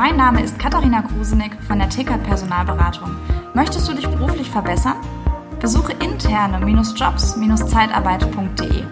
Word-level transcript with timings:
Mein 0.00 0.16
Name 0.16 0.42
ist 0.42 0.58
Katharina 0.58 1.02
Krusenick 1.02 1.62
von 1.64 1.78
der 1.78 1.90
Tickert 1.90 2.24
Personalberatung. 2.24 3.14
Möchtest 3.52 3.86
du 3.86 3.92
dich 3.92 4.06
beruflich 4.06 4.48
verbessern? 4.48 4.96
Besuche 5.60 5.92
interne-jobs-zeitarbeit.de. 5.92 8.84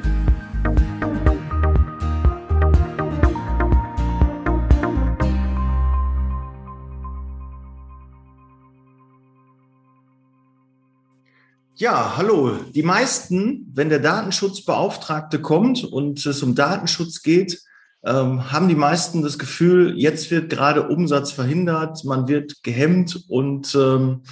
Ja, 11.77 12.19
hallo. 12.19 12.59
Die 12.75 12.83
meisten, 12.83 13.73
wenn 13.73 13.89
der 13.89 14.01
Datenschutzbeauftragte 14.01 15.41
kommt 15.41 15.85
und 15.85 16.27
es 16.27 16.43
um 16.43 16.55
Datenschutz 16.55 17.23
geht, 17.23 17.63
ähm, 18.05 18.53
haben 18.53 18.69
die 18.69 18.75
meisten 18.75 19.23
das 19.23 19.39
Gefühl, 19.39 19.95
jetzt 19.99 20.31
wird 20.31 20.51
gerade 20.51 20.89
Umsatz 20.89 21.33
verhindert, 21.33 22.05
man 22.05 22.29
wird 22.29 22.63
gehemmt 22.63 23.25
und 23.29 23.75
ähm, 23.75 24.23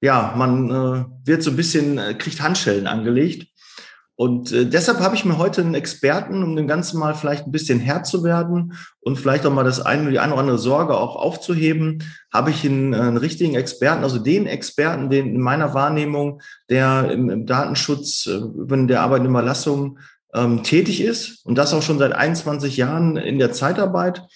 ja, 0.00 0.34
man 0.36 0.70
äh, 0.70 1.04
wird 1.24 1.42
so 1.42 1.50
ein 1.50 1.56
bisschen, 1.56 1.98
äh, 1.98 2.14
kriegt 2.14 2.42
Handschellen 2.42 2.86
angelegt. 2.86 3.48
Und 4.16 4.52
äh, 4.52 4.64
deshalb 4.64 5.00
habe 5.00 5.16
ich 5.16 5.24
mir 5.24 5.38
heute 5.38 5.62
einen 5.62 5.74
Experten, 5.74 6.44
um 6.44 6.54
dem 6.54 6.68
Ganzen 6.68 7.00
mal 7.00 7.14
vielleicht 7.14 7.46
ein 7.46 7.52
bisschen 7.52 7.80
Herr 7.80 8.04
zu 8.04 8.22
werden 8.22 8.74
und 9.00 9.18
vielleicht 9.18 9.44
auch 9.44 9.52
mal 9.52 9.64
das 9.64 9.80
eine, 9.80 10.10
die 10.10 10.20
eine 10.20 10.32
oder 10.32 10.42
andere 10.42 10.58
Sorge 10.58 10.96
auch 10.96 11.16
aufzuheben, 11.16 12.04
habe 12.32 12.50
ich 12.50 12.64
einen, 12.64 12.94
einen 12.94 13.16
richtigen 13.16 13.56
Experten, 13.56 14.04
also 14.04 14.18
den 14.18 14.46
Experten, 14.46 15.10
den 15.10 15.34
in 15.34 15.40
meiner 15.40 15.74
Wahrnehmung, 15.74 16.40
der 16.70 17.10
im, 17.10 17.28
im 17.28 17.46
Datenschutz, 17.46 18.26
äh, 18.26 18.36
über 18.36 18.76
der 18.76 19.00
Arbeitnehmerlassung 19.00 19.98
ähm, 20.34 20.62
tätig 20.62 21.00
ist 21.00 21.44
und 21.44 21.56
das 21.56 21.72
auch 21.72 21.82
schon 21.82 21.98
seit 21.98 22.12
21 22.12 22.76
Jahren 22.76 23.16
in 23.16 23.38
der 23.38 23.52
Zeitarbeit, 23.52 24.26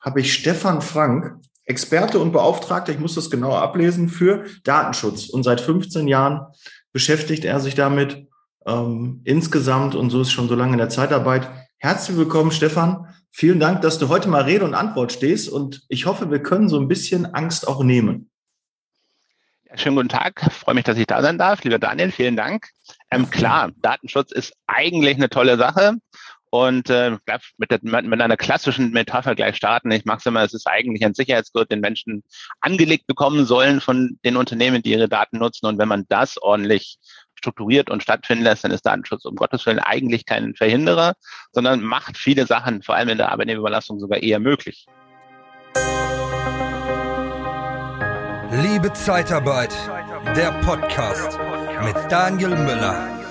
habe 0.00 0.20
ich 0.20 0.34
Stefan 0.34 0.82
Frank, 0.82 1.36
Experte 1.64 2.18
und 2.18 2.32
Beauftragter, 2.32 2.92
ich 2.92 2.98
muss 2.98 3.14
das 3.14 3.30
genauer 3.30 3.62
ablesen, 3.62 4.08
für 4.08 4.44
Datenschutz. 4.64 5.30
Und 5.30 5.44
seit 5.44 5.60
15 5.60 6.08
Jahren 6.08 6.46
beschäftigt 6.92 7.44
er 7.44 7.60
sich 7.60 7.74
damit 7.74 8.26
ähm, 8.66 9.22
insgesamt 9.24 9.94
und 9.94 10.10
so 10.10 10.20
ist 10.20 10.32
schon 10.32 10.48
so 10.48 10.54
lange 10.54 10.72
in 10.72 10.78
der 10.78 10.90
Zeitarbeit. 10.90 11.48
Herzlich 11.78 12.16
willkommen, 12.16 12.50
Stefan. 12.50 13.06
Vielen 13.30 13.60
Dank, 13.60 13.80
dass 13.80 13.98
du 13.98 14.08
heute 14.08 14.28
mal 14.28 14.42
Rede 14.42 14.64
und 14.64 14.74
Antwort 14.74 15.12
stehst 15.12 15.48
und 15.48 15.82
ich 15.88 16.06
hoffe, 16.06 16.30
wir 16.30 16.42
können 16.42 16.68
so 16.68 16.78
ein 16.78 16.88
bisschen 16.88 17.34
Angst 17.34 17.66
auch 17.66 17.82
nehmen. 17.82 18.30
Schönen 19.76 19.96
guten 19.96 20.08
Tag. 20.08 20.40
Freue 20.52 20.76
mich, 20.76 20.84
dass 20.84 20.96
ich 20.98 21.06
da 21.06 21.20
sein 21.20 21.36
darf. 21.36 21.64
Lieber 21.64 21.80
Daniel, 21.80 22.12
vielen 22.12 22.36
Dank. 22.36 22.68
Ähm, 23.14 23.30
klar, 23.30 23.70
Datenschutz 23.80 24.32
ist 24.32 24.54
eigentlich 24.66 25.16
eine 25.16 25.28
tolle 25.28 25.56
Sache. 25.56 25.94
Und 26.50 26.88
äh, 26.88 27.16
mit, 27.58 27.70
der, 27.72 27.80
mit 27.82 28.20
einer 28.20 28.36
klassischen 28.36 28.92
Metapher 28.92 29.34
gleich 29.34 29.56
starten. 29.56 29.90
Ich 29.90 30.04
mag 30.04 30.20
es 30.20 30.26
immer, 30.26 30.44
es 30.44 30.54
ist 30.54 30.68
eigentlich 30.68 31.04
ein 31.04 31.14
Sicherheitsgurt, 31.14 31.72
den 31.72 31.80
Menschen 31.80 32.22
angelegt 32.60 33.08
bekommen 33.08 33.44
sollen 33.44 33.80
von 33.80 34.20
den 34.24 34.36
Unternehmen, 34.36 34.80
die 34.80 34.92
ihre 34.92 35.08
Daten 35.08 35.38
nutzen. 35.38 35.66
Und 35.66 35.78
wenn 35.78 35.88
man 35.88 36.04
das 36.08 36.40
ordentlich 36.40 36.98
strukturiert 37.34 37.90
und 37.90 38.04
stattfinden 38.04 38.44
lässt, 38.44 38.62
dann 38.62 38.70
ist 38.70 38.86
Datenschutz 38.86 39.24
um 39.24 39.34
Gottes 39.34 39.66
Willen 39.66 39.80
eigentlich 39.80 40.26
kein 40.26 40.54
Verhinderer, 40.54 41.14
sondern 41.50 41.82
macht 41.82 42.16
viele 42.16 42.46
Sachen, 42.46 42.82
vor 42.82 42.94
allem 42.94 43.08
in 43.08 43.18
der 43.18 43.32
Arbeitnehmerüberlassung, 43.32 43.98
sogar 43.98 44.22
eher 44.22 44.38
möglich. 44.38 44.86
Liebe 48.62 48.92
Zeitarbeit, 48.92 49.74
der 50.36 50.52
Podcast 50.64 51.40
mit 51.84 51.96
Daniel 52.10 52.56
Müller. 52.56 53.23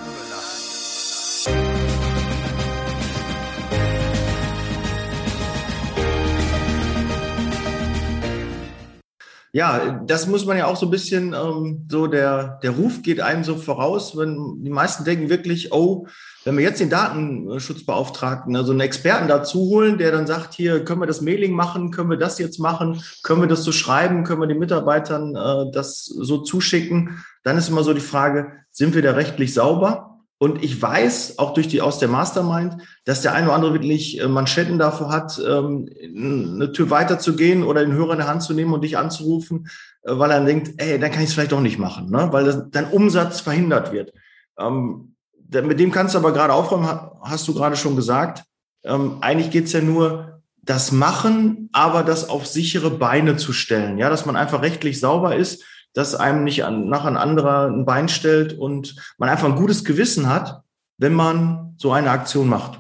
Ja, 9.56 10.02
das 10.08 10.26
muss 10.26 10.48
man 10.48 10.58
ja 10.58 10.66
auch 10.66 10.76
so 10.76 10.88
ein 10.88 10.92
bisschen, 10.92 11.36
ähm, 11.36 11.86
so 11.88 12.08
der, 12.08 12.60
der 12.64 12.72
Ruf 12.72 13.04
geht 13.04 13.22
einem 13.22 13.44
so 13.44 13.56
voraus, 13.56 14.18
wenn 14.18 14.64
die 14.64 14.72
meisten 14.72 15.06
denken 15.06 15.30
wirklich, 15.30 15.72
oh, 15.72 16.08
wenn 16.44 16.58
wir 16.58 16.64
jetzt 16.64 16.80
den 16.80 16.90
Datenschutzbeauftragten, 16.90 18.56
also 18.56 18.72
einen 18.72 18.82
Experten 18.82 19.28
dazu 19.28 19.60
holen, 19.60 20.00
der 20.00 20.12
dann 20.12 20.26
sagt, 20.26 20.56
hier 20.56 20.84
können 20.84 21.02
wir 21.02 21.06
das 21.06 21.22
Mailing 21.22 21.54
machen, 21.54 21.92
können 21.92 22.10
wir 22.10 22.18
das 22.18 22.40
jetzt 22.40 22.58
machen, 22.58 23.00
können 23.22 23.42
wir 23.42 23.48
das 23.48 23.64
so 23.64 23.72
schreiben, 23.72 24.24
können 24.24 24.42
wir 24.42 24.48
den 24.48 24.58
Mitarbeitern 24.58 25.36
äh, 25.36 25.72
das 25.72 26.06
so 26.06 26.40
zuschicken, 26.40 27.24
dann 27.44 27.56
ist 27.56 27.70
immer 27.70 27.84
so 27.84 27.94
die 27.94 28.02
Frage, 28.02 28.54
sind 28.72 28.96
wir 28.96 29.04
da 29.04 29.12
rechtlich 29.12 29.54
sauber? 29.54 30.13
Und 30.44 30.62
ich 30.62 30.82
weiß, 30.82 31.40
auch 31.40 31.54
durch 31.54 31.70
die 31.70 31.80
aus 31.80 32.00
der 32.00 32.10
Mastermind, 32.10 32.76
dass 33.06 33.22
der 33.22 33.34
eine 33.34 33.46
oder 33.46 33.56
andere 33.56 33.72
wirklich 33.72 34.20
äh, 34.20 34.28
Manschetten 34.28 34.78
dafür 34.78 35.08
hat, 35.08 35.40
ähm, 35.40 35.90
eine 36.04 36.74
Tür 36.74 36.90
weiterzugehen 36.90 37.64
oder 37.64 37.80
den 37.80 37.94
Hörer 37.94 38.12
in 38.12 38.18
der 38.18 38.28
Hand 38.28 38.44
zu 38.44 38.54
nehmen 38.54 38.74
und 38.74 38.84
dich 38.84 38.98
anzurufen, 38.98 39.70
äh, 40.02 40.12
weil 40.20 40.32
er 40.32 40.44
denkt, 40.44 40.74
ey, 40.82 41.00
dann 41.00 41.12
kann 41.12 41.24
ich 41.24 41.30
es 41.30 41.34
vielleicht 41.34 41.54
doch 41.54 41.62
nicht 41.62 41.80
machen, 41.80 42.10
ne? 42.10 42.28
weil 42.32 42.68
dein 42.72 42.90
Umsatz 42.90 43.40
verhindert 43.40 43.94
wird. 43.94 44.12
Ähm, 44.60 45.16
mit 45.50 45.80
dem 45.80 45.92
kannst 45.92 46.14
du 46.14 46.20
aber 46.20 46.34
gerade 46.34 46.52
aufräumen, 46.52 46.90
hast 47.22 47.48
du 47.48 47.54
gerade 47.54 47.78
schon 47.78 47.96
gesagt. 47.96 48.44
Ähm, 48.84 49.20
eigentlich 49.22 49.50
geht's 49.50 49.72
ja 49.72 49.80
nur, 49.80 50.42
das 50.62 50.92
Machen, 50.92 51.70
aber 51.72 52.04
das 52.04 52.28
auf 52.28 52.48
sichere 52.48 52.90
Beine 52.90 53.38
zu 53.38 53.54
stellen. 53.54 53.98
Ja, 53.98 54.10
dass 54.10 54.26
man 54.26 54.36
einfach 54.36 54.62
rechtlich 54.62 55.00
sauber 55.00 55.38
ist 55.38 55.64
dass 55.94 56.16
einem 56.16 56.44
nicht 56.44 56.64
an, 56.66 56.90
nach 56.90 57.06
ein 57.06 57.18
anderer 57.18 57.68
ein 57.68 57.86
Bein 57.86 58.10
stellt 58.10 58.58
und 58.58 58.96
man 59.18 59.30
einfach 59.30 59.48
ein 59.48 59.56
gutes 59.56 59.84
Gewissen 59.86 60.28
hat, 60.28 60.64
wenn 60.98 61.14
man 61.14 61.76
so 61.78 61.92
eine 61.92 62.12
Aktion 62.12 62.48
macht. 62.48 62.80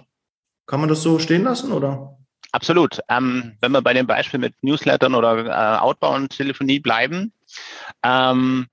Kann 0.66 0.80
man 0.80 0.90
das 0.90 1.02
so 1.02 1.20
stehen 1.20 1.44
lassen 1.44 1.72
oder? 1.72 2.18
Absolut. 2.52 3.00
Ähm, 3.10 3.58
wenn 3.62 3.72
wir 3.72 3.82
bei 3.82 3.94
dem 3.94 4.08
Beispiel 4.08 4.40
mit 4.40 4.54
Newslettern 4.62 5.16
oder 5.16 5.46
äh, 5.46 5.80
Outbound-Telefonie 5.80 6.80
bleiben, 6.80 7.34
ähm, 8.04 8.68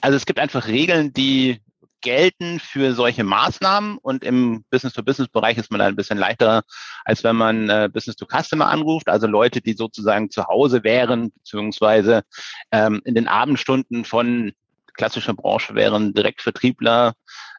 also 0.00 0.16
es 0.16 0.26
gibt 0.26 0.38
einfach 0.38 0.66
Regeln, 0.66 1.12
die 1.12 1.60
gelten 2.02 2.60
für 2.60 2.94
solche 2.94 3.24
Maßnahmen 3.24 3.96
und 3.98 4.24
im 4.24 4.64
Business-to-Business-Bereich 4.70 5.56
ist 5.56 5.70
man 5.70 5.78
da 5.78 5.86
ein 5.86 5.96
bisschen 5.96 6.18
leichterer, 6.18 6.62
als 7.04 7.24
wenn 7.24 7.36
man 7.36 7.70
äh, 7.70 7.88
Business-to-Customer 7.92 8.66
anruft, 8.66 9.08
also 9.08 9.26
Leute, 9.26 9.60
die 9.60 9.72
sozusagen 9.72 10.30
zu 10.30 10.46
Hause 10.46 10.84
wären, 10.84 11.32
beziehungsweise 11.32 12.22
ähm, 12.70 13.00
in 13.04 13.14
den 13.14 13.28
Abendstunden 13.28 14.04
von 14.04 14.52
klassischer 14.94 15.34
Branche 15.34 15.74
wären 15.74 16.12
Direktvertriebler, 16.12 17.14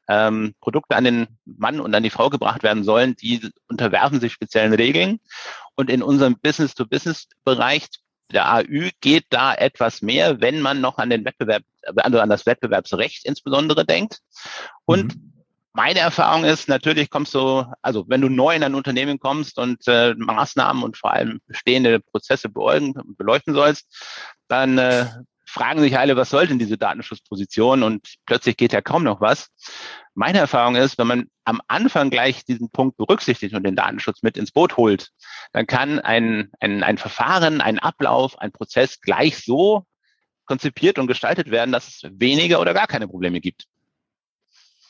ähm, 0.08 0.53
Produkte 0.59 0.96
an 0.96 1.06
den 1.06 1.28
Mann 1.46 1.80
und 1.80 1.96
an 1.96 2.03
die 2.03 2.09
Frau 2.09 2.30
gebracht 2.30 2.64
werden 2.64 2.84
sollen, 2.84 3.16
die 3.16 3.50
unterwerfen 3.68 4.20
sich 4.20 4.34
speziellen 4.34 4.74
Regeln. 4.74 5.20
Und 5.76 5.90
in 5.90 6.03
unserem 6.03 6.38
Business-to-Business-Bereich 6.40 7.88
der 8.32 8.52
AÜ 8.52 8.90
geht 9.02 9.26
da 9.30 9.53
etwas 9.53 10.02
mehr, 10.02 10.42
wenn 10.42 10.62
man 10.62 10.82
noch 10.82 10.98
an 10.98 11.09
den 11.09 11.26
Wettbewerb, 11.26 11.64
also 11.96 12.20
an 12.20 12.30
das 12.30 12.46
Wettbewerbsrecht 12.46 13.26
insbesondere 13.26 13.86
denkt. 13.86 14.20
Und 14.86 15.16
mhm. 15.16 15.34
Meine 15.76 16.00
Erfahrung 16.00 16.44
ist, 16.44 16.70
natürlich 16.70 17.10
kommst 17.10 17.34
du, 17.34 17.66
also 17.82 18.06
wenn 18.08 18.22
du 18.22 18.30
neu 18.30 18.56
in 18.56 18.64
ein 18.64 18.76
Unternehmen 18.76 19.18
kommst 19.18 19.58
und 19.58 19.88
äh, 19.88 20.14
Maßnahmen 20.16 20.84
und 20.84 20.98
vor 20.98 21.12
allem 21.12 21.42
bestehende 21.48 22.00
Prozesse 22.00 22.48
beäugen, 22.48 22.94
beleuchten 23.18 23.56
sollst, 23.56 23.88
dann 24.48 24.78
äh, 24.78 25.08
fragen 25.48 25.82
sich 25.82 25.98
alle, 25.98 26.16
was 26.16 26.30
soll 26.30 26.46
denn 26.46 26.60
diese 26.60 26.78
Datenschutzposition? 26.78 27.82
Und 27.82 28.08
plötzlich 28.28 28.56
geht 28.56 28.72
ja 28.72 28.82
kaum 28.82 29.04
noch 29.04 29.20
was. 29.20 29.48
Meine 30.14 30.38
Erfahrung 30.38 30.76
ist, 30.76 31.00
wenn 31.00 31.08
man 31.08 31.26
am 31.44 31.60
Anfang 31.68 32.12
gleich 32.12 32.46
diesen 32.46 32.70
Punkt 32.70 32.98
berücksichtigt 32.98 33.56
und 33.56 33.64
den 33.64 33.76
Datenschutz 33.76 34.22
mit 34.22 34.38
ins 34.38 34.52
Boot 34.52 34.78
holt, 34.78 35.10
dann 35.54 35.66
kann 35.66 36.00
ein, 36.00 36.52
ein, 36.60 36.84
ein 36.84 37.00
Verfahren, 37.00 37.62
ein 37.62 37.80
Ablauf, 37.80 38.38
ein 38.38 38.52
Prozess 38.52 39.02
gleich 39.02 39.44
so 39.44 39.86
konzipiert 40.46 41.00
und 41.00 41.08
gestaltet 41.08 41.52
werden, 41.52 41.72
dass 41.72 41.88
es 41.88 42.02
weniger 42.12 42.59
oder 42.59 42.74
gar 42.74 42.88
keine 42.88 43.08
Probleme 43.08 43.42
gibt. 43.42 43.66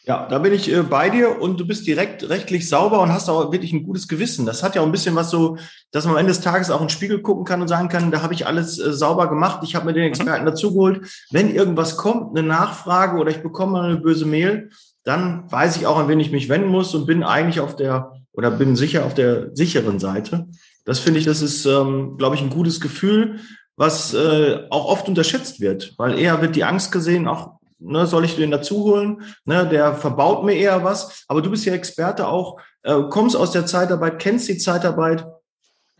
Ja, 0.06 0.28
da 0.28 0.40
bin 0.40 0.52
ich 0.52 0.70
äh, 0.70 0.84
bei 0.84 1.10
dir 1.10 1.42
und 1.42 1.58
du 1.58 1.66
bist 1.66 1.88
direkt 1.88 2.28
rechtlich 2.28 2.68
sauber 2.68 3.00
und 3.02 3.14
hast 3.14 3.30
auch 3.30 3.54
wirklich 3.54 3.72
ein 3.72 3.84
gutes 3.84 4.10
Gewissen. 4.10 4.46
Das 4.46 4.62
hat 4.62 4.76
ja 4.76 4.82
auch 4.82 4.86
ein 4.86 4.92
bisschen 4.92 5.16
was 5.16 5.30
so, 5.30 5.58
dass 5.92 6.04
man 6.04 6.16
am 6.16 6.20
Ende 6.20 6.34
des 6.34 6.42
Tages 6.42 6.70
auch 6.70 6.82
in 6.82 6.88
den 6.88 6.90
Spiegel 6.90 7.22
gucken 7.22 7.46
kann 7.46 7.62
und 7.62 7.70
sagen 7.70 7.88
kann, 7.88 8.12
da 8.12 8.22
habe 8.22 8.34
ich 8.34 8.46
alles 8.46 8.80
äh, 8.80 8.92
sauber 8.92 9.30
gemacht, 9.30 9.62
ich 9.64 9.76
habe 9.76 9.86
mir 9.86 9.94
den 9.94 10.04
Experten 10.04 10.42
mhm. 10.42 10.48
dazugeholt. 10.48 11.08
Wenn 11.32 11.56
irgendwas 11.56 11.96
kommt, 11.96 12.38
eine 12.38 12.46
Nachfrage 12.46 13.18
oder 13.18 13.32
ich 13.32 13.42
bekomme 13.42 13.80
eine 13.80 13.98
böse 13.98 14.26
Mail, 14.26 14.72
dann 15.06 15.50
weiß 15.50 15.78
ich 15.78 15.88
auch, 15.88 15.98
an 15.98 16.10
wen 16.10 16.20
ich 16.20 16.32
mich 16.32 16.50
wenden 16.50 16.68
muss 16.68 16.94
und 16.94 17.06
bin 17.06 17.24
eigentlich 17.24 17.62
auf 17.62 17.78
der 17.78 18.12
oder 18.34 18.52
bin 18.52 18.76
sicher 18.76 19.06
auf 19.06 19.14
der 19.14 19.56
sicheren 19.56 20.00
Seite. 20.00 20.48
Das 20.86 21.00
finde 21.00 21.20
ich, 21.20 21.26
das 21.26 21.42
ist, 21.42 21.66
ähm, 21.66 22.18
glaube 22.18 22.36
ich, 22.36 22.42
ein 22.42 22.50
gutes 22.50 22.82
Gefühl, 22.82 23.40
was 23.76 24.14
äh, 24.14 24.66
auch 24.70 24.86
oft 24.86 25.08
unterschätzt 25.08 25.60
wird, 25.60 25.94
weil 25.98 26.18
eher 26.18 26.42
wird 26.42 26.56
die 26.56 26.64
Angst 26.64 26.92
gesehen, 26.92 27.28
auch 27.28 27.60
ne, 27.80 28.08
soll 28.08 28.26
ich 28.26 28.36
den 28.36 28.52
dazu 28.52 28.84
holen? 28.84 29.22
Ne, 29.46 29.68
der 29.68 29.96
verbaut 29.96 30.44
mir 30.44 30.56
eher 30.56 30.84
was. 30.84 31.26
Aber 31.28 31.42
du 31.42 31.50
bist 31.50 31.66
ja 31.66 31.74
Experte 31.74 32.28
auch, 32.28 32.60
äh, 32.84 33.02
kommst 33.10 33.36
aus 33.36 33.52
der 33.52 33.66
Zeitarbeit, 33.66 34.20
kennst 34.20 34.48
die 34.48 34.58
Zeitarbeit. 34.58 35.26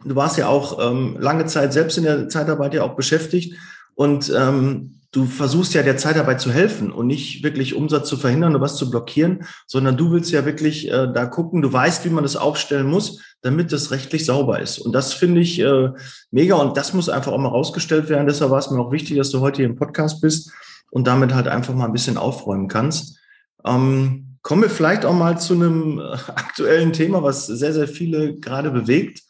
Du 0.04 0.16
warst 0.16 0.38
ja 0.38 0.48
auch 0.48 0.80
ähm, 0.80 1.18
lange 1.20 1.46
Zeit 1.46 1.74
selbst 1.74 1.98
in 1.98 2.04
der 2.04 2.30
Zeitarbeit 2.30 2.74
ja 2.74 2.84
auch 2.84 2.96
beschäftigt. 2.96 3.58
Und 3.96 4.32
ähm, 4.36 5.02
du 5.14 5.26
versuchst 5.28 5.76
ja 5.76 5.84
der 5.84 5.96
Zeitarbeit 5.96 6.42
zu 6.42 6.52
helfen 6.52 6.92
und 6.92 7.08
nicht 7.08 7.44
wirklich 7.44 7.76
Umsatz 7.76 8.10
zu 8.10 8.18
verhindern 8.18 8.56
oder 8.56 8.64
was 8.64 8.78
zu 8.78 8.90
blockieren, 8.90 9.46
sondern 9.68 9.96
du 9.96 10.12
willst 10.12 10.32
ja 10.32 10.44
wirklich 10.44 10.90
äh, 10.90 11.08
da 11.14 11.28
gucken, 11.28 11.62
du 11.62 11.72
weißt, 11.72 12.04
wie 12.04 12.10
man 12.10 12.24
das 12.24 12.36
aufstellen 12.36 12.88
muss, 12.88 13.22
damit 13.42 13.72
das 13.72 13.92
rechtlich 13.92 14.26
sauber 14.26 14.60
ist. 14.60 14.80
Und 14.80 14.92
das 14.94 15.14
finde 15.14 15.40
ich 15.42 15.60
äh, 15.60 15.92
mega 16.32 16.56
und 16.56 16.76
das 16.76 16.94
muss 16.94 17.10
einfach 17.10 17.32
auch 17.32 17.38
mal 17.38 17.50
rausgestellt 17.50 18.10
werden. 18.10 18.26
Deshalb 18.26 18.50
war 18.50 18.58
es 18.58 18.72
mir 18.72 18.80
auch 18.80 18.92
wichtig, 18.92 19.18
dass 19.18 19.30
du 19.30 19.40
heute 19.40 19.58
hier 19.58 19.68
im 19.68 19.76
Podcast 19.76 20.20
bist 20.20 20.52
und 20.90 21.06
damit 21.06 21.34
halt 21.34 21.48
einfach 21.48 21.76
mal 21.76 21.86
ein 21.86 21.94
bisschen 21.94 22.18
aufräumen 22.18 22.68
kannst. 22.68 23.20
Ähm, 23.66 24.38
kommen 24.42 24.64
wir 24.64 24.70
vielleicht 24.70 25.06
auch 25.06 25.14
mal 25.14 25.40
zu 25.40 25.54
einem 25.54 26.00
äh, 26.00 26.14
aktuellen 26.36 26.92
Thema, 26.92 27.22
was 27.22 27.46
sehr, 27.46 27.74
sehr 27.74 27.88
viele 27.88 28.34
gerade 28.40 28.72
bewegt. 28.72 29.22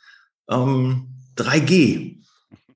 Ähm, 0.50 1.10
3G. 1.36 2.23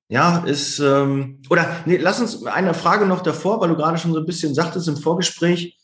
Ja, 0.08 0.38
ist, 0.38 0.78
ähm, 0.78 1.42
oder 1.50 1.82
nee, 1.84 1.98
lass 1.98 2.20
uns 2.20 2.46
eine 2.46 2.72
Frage 2.72 3.04
noch 3.04 3.20
davor, 3.20 3.60
weil 3.60 3.68
du 3.68 3.76
gerade 3.76 3.98
schon 3.98 4.14
so 4.14 4.18
ein 4.18 4.26
bisschen 4.26 4.54
sagtest 4.54 4.88
im 4.88 4.96
Vorgespräch. 4.96 5.78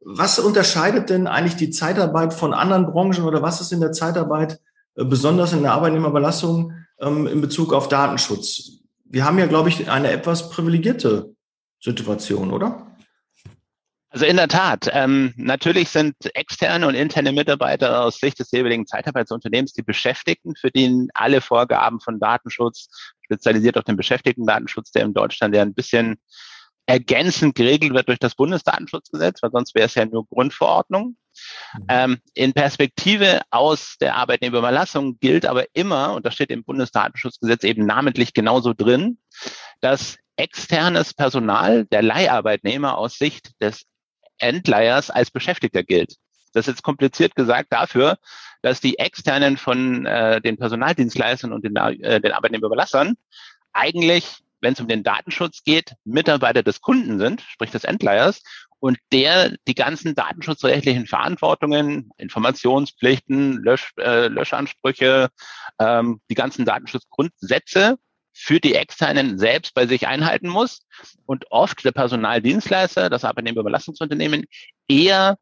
Was 0.00 0.40
unterscheidet 0.40 1.08
denn 1.08 1.28
eigentlich 1.28 1.54
die 1.54 1.70
Zeitarbeit 1.70 2.34
von 2.34 2.52
anderen 2.52 2.86
Branchen 2.86 3.24
oder 3.24 3.40
was 3.40 3.60
ist 3.60 3.72
in 3.72 3.80
der 3.80 3.92
Zeitarbeit, 3.92 4.60
äh, 4.96 5.04
besonders 5.04 5.52
in 5.52 5.62
der 5.62 5.72
Arbeitnehmerbelastung, 5.72 6.72
ähm, 7.00 7.28
in 7.28 7.40
Bezug 7.40 7.72
auf 7.72 7.88
Datenschutz? 7.88 8.80
Wir 9.04 9.24
haben 9.24 9.38
ja, 9.38 9.46
glaube 9.46 9.68
ich, 9.68 9.88
eine 9.88 10.10
etwas 10.10 10.50
privilegierte 10.50 11.32
Situation, 11.80 12.50
oder? 12.50 12.91
Also 14.12 14.26
in 14.26 14.36
der 14.36 14.48
Tat, 14.48 14.90
ähm, 14.92 15.32
natürlich 15.36 15.88
sind 15.88 16.14
externe 16.34 16.86
und 16.86 16.94
interne 16.94 17.32
Mitarbeiter 17.32 18.04
aus 18.04 18.18
Sicht 18.18 18.38
des 18.38 18.50
jeweiligen 18.50 18.86
Zeitarbeitsunternehmens 18.86 19.72
die 19.72 19.82
Beschäftigten, 19.82 20.54
für 20.54 20.70
die 20.70 21.08
alle 21.14 21.40
Vorgaben 21.40 21.98
von 21.98 22.20
Datenschutz, 22.20 22.88
spezialisiert 23.24 23.78
auf 23.78 23.84
den 23.84 23.96
Beschäftigtendatenschutz, 23.96 24.90
der 24.90 25.04
in 25.04 25.14
Deutschland 25.14 25.56
ja 25.56 25.62
ein 25.62 25.72
bisschen 25.72 26.18
ergänzend 26.84 27.54
geregelt 27.54 27.94
wird 27.94 28.08
durch 28.08 28.18
das 28.18 28.34
Bundesdatenschutzgesetz, 28.34 29.42
weil 29.42 29.50
sonst 29.50 29.74
wäre 29.74 29.86
es 29.86 29.94
ja 29.94 30.04
nur 30.04 30.26
Grundverordnung. 30.26 31.16
Mhm. 31.78 31.86
Ähm, 31.88 32.18
in 32.34 32.52
Perspektive 32.52 33.40
aus 33.50 33.96
der 33.98 34.16
Arbeitnehmerüberlassung 34.16 35.18
gilt 35.20 35.46
aber 35.46 35.64
immer, 35.72 36.12
und 36.12 36.26
das 36.26 36.34
steht 36.34 36.50
im 36.50 36.64
Bundesdatenschutzgesetz 36.64 37.64
eben 37.64 37.86
namentlich 37.86 38.34
genauso 38.34 38.74
drin, 38.74 39.16
dass 39.80 40.18
externes 40.36 41.14
Personal 41.14 41.86
der 41.86 42.02
Leiharbeitnehmer 42.02 42.98
aus 42.98 43.16
Sicht 43.16 43.52
des 43.62 43.86
Endleihers 44.42 45.10
als 45.10 45.30
Beschäftigter 45.30 45.82
gilt. 45.82 46.16
Das 46.52 46.66
ist 46.66 46.74
jetzt 46.74 46.82
kompliziert 46.82 47.34
gesagt 47.34 47.72
dafür, 47.72 48.18
dass 48.60 48.80
die 48.80 48.98
externen 48.98 49.56
von 49.56 50.06
äh, 50.06 50.40
den 50.40 50.58
Personaldienstleistern 50.58 51.52
und 51.52 51.64
den, 51.64 51.76
äh, 51.76 52.20
den 52.20 52.32
Arbeitnehmerüberlassern 52.32 53.16
eigentlich, 53.72 54.42
wenn 54.60 54.74
es 54.74 54.80
um 54.80 54.88
den 54.88 55.02
Datenschutz 55.02 55.64
geht, 55.64 55.94
Mitarbeiter 56.04 56.62
des 56.62 56.80
Kunden 56.80 57.18
sind, 57.18 57.40
sprich 57.40 57.70
des 57.70 57.84
Endleihers, 57.84 58.42
und 58.78 58.98
der 59.12 59.56
die 59.68 59.74
ganzen 59.74 60.14
datenschutzrechtlichen 60.14 61.06
Verantwortungen, 61.06 62.10
Informationspflichten, 62.16 63.62
Lösch, 63.62 63.92
äh, 63.96 64.26
Löschansprüche, 64.26 65.28
ähm, 65.78 66.20
die 66.28 66.34
ganzen 66.34 66.64
Datenschutzgrundsätze 66.64 67.96
für 68.32 68.60
die 68.60 68.74
Externen 68.74 69.38
selbst 69.38 69.74
bei 69.74 69.86
sich 69.86 70.06
einhalten 70.06 70.48
muss 70.48 70.86
und 71.26 71.50
oft 71.50 71.84
der 71.84 71.92
Personaldienstleister, 71.92 73.10
das 73.10 73.24
Arbeitnehmerüberlassungsunternehmen, 73.24 74.44
eher, 74.88 75.36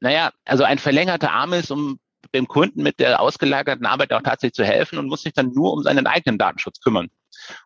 naja, 0.00 0.32
also 0.44 0.64
ein 0.64 0.78
verlängerter 0.78 1.32
Arm 1.32 1.52
ist, 1.52 1.70
um 1.70 1.98
dem 2.34 2.48
Kunden 2.48 2.82
mit 2.82 2.98
der 2.98 3.20
ausgelagerten 3.20 3.86
Arbeit 3.86 4.12
auch 4.12 4.22
tatsächlich 4.22 4.54
zu 4.54 4.64
helfen 4.64 4.98
und 4.98 5.06
muss 5.06 5.22
sich 5.22 5.32
dann 5.32 5.52
nur 5.52 5.72
um 5.72 5.82
seinen 5.82 6.06
eigenen 6.06 6.38
Datenschutz 6.38 6.80
kümmern. 6.80 7.08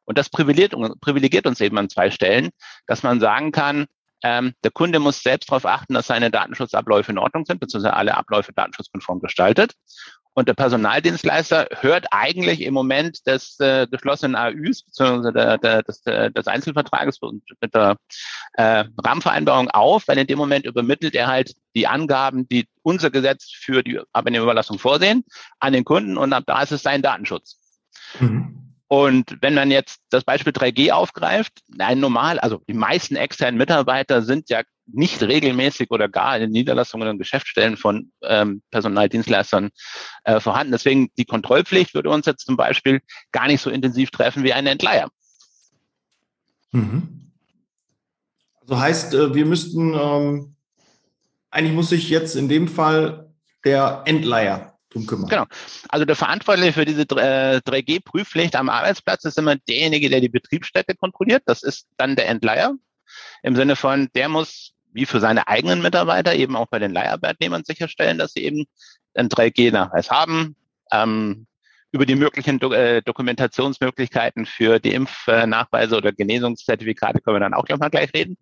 Und 0.04 0.18
das 0.18 0.28
privilegiert, 0.28 0.74
privilegiert 1.00 1.46
uns 1.46 1.60
eben 1.60 1.78
an 1.78 1.88
zwei 1.88 2.10
Stellen, 2.10 2.50
dass 2.86 3.02
man 3.02 3.20
sagen 3.20 3.52
kann, 3.52 3.86
ähm, 4.22 4.52
der 4.64 4.70
Kunde 4.70 4.98
muss 4.98 5.22
selbst 5.22 5.50
darauf 5.50 5.64
achten, 5.64 5.94
dass 5.94 6.06
seine 6.06 6.30
Datenschutzabläufe 6.30 7.12
in 7.12 7.18
Ordnung 7.18 7.46
sind, 7.46 7.60
beziehungsweise 7.60 7.94
alle 7.94 8.16
Abläufe 8.16 8.52
datenschutzkonform 8.52 9.20
gestaltet. 9.20 9.74
Und 10.34 10.48
der 10.48 10.54
Personaldienstleister 10.54 11.68
hört 11.80 12.06
eigentlich 12.12 12.62
im 12.62 12.72
Moment 12.72 13.26
des 13.26 13.58
äh, 13.58 13.86
geschlossenen 13.90 14.36
AÜs 14.36 14.84
bzw. 14.84 15.32
Der, 15.32 15.58
der, 15.58 15.82
des, 15.82 16.02
des 16.02 16.46
Einzelvertrages 16.46 17.18
mit 17.60 17.74
der 17.74 17.96
äh, 18.54 18.84
Rahmenvereinbarung 18.96 19.68
auf, 19.70 20.06
weil 20.06 20.18
in 20.18 20.26
dem 20.26 20.38
Moment 20.38 20.66
übermittelt 20.66 21.14
er 21.14 21.26
halt 21.26 21.54
die 21.74 21.88
Angaben, 21.88 22.48
die 22.48 22.68
unser 22.82 23.10
Gesetz 23.10 23.50
für 23.50 23.82
die 23.82 24.00
Arbeitnehmerüberlassung 24.12 24.78
vorsehen, 24.78 25.24
an 25.58 25.72
den 25.72 25.84
Kunden 25.84 26.16
und 26.16 26.32
ab 26.32 26.44
da 26.46 26.62
ist 26.62 26.72
es 26.72 26.82
sein 26.82 27.02
Datenschutz. 27.02 27.58
Mhm. 28.20 28.60
Und 28.92 29.36
wenn 29.40 29.54
man 29.54 29.70
jetzt 29.70 30.00
das 30.10 30.24
Beispiel 30.24 30.52
3G 30.52 30.90
aufgreift, 30.90 31.60
ein 31.78 32.00
normal, 32.00 32.40
also 32.40 32.60
die 32.68 32.74
meisten 32.74 33.14
externen 33.14 33.56
Mitarbeiter 33.56 34.22
sind 34.22 34.50
ja 34.50 34.62
nicht 34.92 35.22
regelmäßig 35.22 35.90
oder 35.90 36.08
gar 36.08 36.36
in 36.36 36.42
den 36.42 36.50
Niederlassungen 36.50 37.08
und 37.08 37.18
Geschäftsstellen 37.18 37.76
von 37.76 38.12
ähm, 38.22 38.62
Personaldienstleistern 38.70 39.70
äh, 40.24 40.40
vorhanden. 40.40 40.72
Deswegen 40.72 41.10
die 41.16 41.24
Kontrollpflicht 41.24 41.94
würde 41.94 42.10
uns 42.10 42.26
jetzt 42.26 42.46
zum 42.46 42.56
Beispiel 42.56 43.00
gar 43.32 43.46
nicht 43.46 43.60
so 43.60 43.70
intensiv 43.70 44.10
treffen 44.10 44.44
wie 44.44 44.52
ein 44.52 44.66
Entleiher. 44.66 45.10
Mhm. 46.72 47.32
Also 48.60 48.78
heißt, 48.78 49.14
äh, 49.14 49.34
wir 49.34 49.46
müssten, 49.46 49.94
ähm, 49.94 50.56
eigentlich 51.50 51.74
muss 51.74 51.90
sich 51.90 52.08
jetzt 52.08 52.36
in 52.36 52.48
dem 52.48 52.68
Fall 52.68 53.32
der 53.64 54.02
Entleiher 54.06 54.78
drum 54.90 55.06
kümmern. 55.06 55.28
Genau. 55.28 55.46
Also 55.88 56.04
der 56.04 56.16
Verantwortliche 56.16 56.72
für 56.72 56.84
diese 56.84 57.02
3G-Prüfpflicht 57.02 58.56
am 58.56 58.68
Arbeitsplatz 58.68 59.24
ist 59.24 59.38
immer 59.38 59.56
derjenige, 59.56 60.10
der 60.10 60.20
die 60.20 60.28
Betriebsstätte 60.28 60.94
kontrolliert. 60.94 61.42
Das 61.46 61.62
ist 61.62 61.86
dann 61.96 62.16
der 62.16 62.28
Entleiher. 62.28 62.74
Im 63.42 63.56
Sinne 63.56 63.76
von, 63.76 64.08
der 64.14 64.28
muss 64.28 64.72
wie 64.92 65.06
für 65.06 65.20
seine 65.20 65.48
eigenen 65.48 65.82
Mitarbeiter 65.82 66.34
eben 66.34 66.56
auch 66.56 66.66
bei 66.66 66.78
den 66.78 66.92
Leiharbeitnehmern 66.92 67.64
sicherstellen, 67.64 68.18
dass 68.18 68.32
sie 68.32 68.44
eben 68.44 68.66
einen 69.14 69.28
3G-Nachweis 69.28 70.10
haben. 70.10 70.56
Ähm, 70.92 71.46
über 71.92 72.06
die 72.06 72.14
möglichen 72.14 72.58
Do 72.58 72.72
äh, 72.72 73.02
Dokumentationsmöglichkeiten 73.02 74.46
für 74.46 74.78
die 74.78 74.94
Impfnachweise 74.94 75.96
oder 75.96 76.12
Genesungszertifikate 76.12 77.20
können 77.20 77.36
wir 77.36 77.40
dann 77.40 77.54
auch 77.54 77.64
gleich 77.64 77.78
mal 77.78 77.90
gleich 77.90 78.14
reden. 78.14 78.36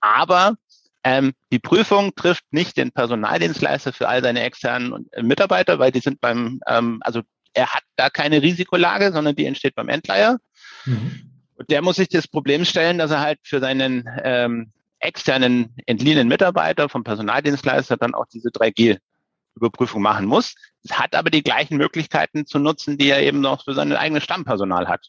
Aber 0.00 0.56
ähm, 1.04 1.32
die 1.52 1.58
Prüfung 1.58 2.14
trifft 2.14 2.44
nicht 2.50 2.76
den 2.76 2.92
Personaldienstleister 2.92 3.92
für 3.92 4.08
all 4.08 4.22
seine 4.22 4.42
externen 4.42 5.08
Mitarbeiter, 5.20 5.78
weil 5.78 5.92
die 5.92 6.00
sind 6.00 6.20
beim, 6.20 6.60
ähm, 6.66 6.98
also 7.02 7.22
er 7.54 7.72
hat 7.72 7.82
da 7.96 8.10
keine 8.10 8.42
Risikolage, 8.42 9.12
sondern 9.12 9.36
die 9.36 9.46
entsteht 9.46 9.74
beim 9.74 9.88
Endleiher. 9.88 10.38
Mhm. 10.84 11.30
Und 11.54 11.70
der 11.70 11.82
muss 11.82 11.96
sich 11.96 12.08
das 12.08 12.26
Problem 12.26 12.64
stellen, 12.64 12.98
dass 12.98 13.10
er 13.10 13.20
halt 13.20 13.38
für 13.42 13.60
seinen 13.60 14.08
ähm, 14.24 14.72
externen 15.02 15.74
entliehenen 15.86 16.28
Mitarbeiter 16.28 16.88
vom 16.88 17.04
Personaldienstleister 17.04 17.96
dann 17.96 18.14
auch 18.14 18.26
diese 18.26 18.50
3G-Überprüfung 18.50 20.00
machen 20.00 20.26
muss, 20.26 20.54
hat 20.90 21.14
aber 21.14 21.30
die 21.30 21.42
gleichen 21.42 21.76
Möglichkeiten 21.76 22.46
zu 22.46 22.58
nutzen, 22.58 22.98
die 22.98 23.10
er 23.10 23.22
eben 23.22 23.40
noch 23.40 23.64
für 23.64 23.74
sein 23.74 23.92
eigenes 23.92 24.24
Stammpersonal 24.24 24.88
hat. 24.88 25.08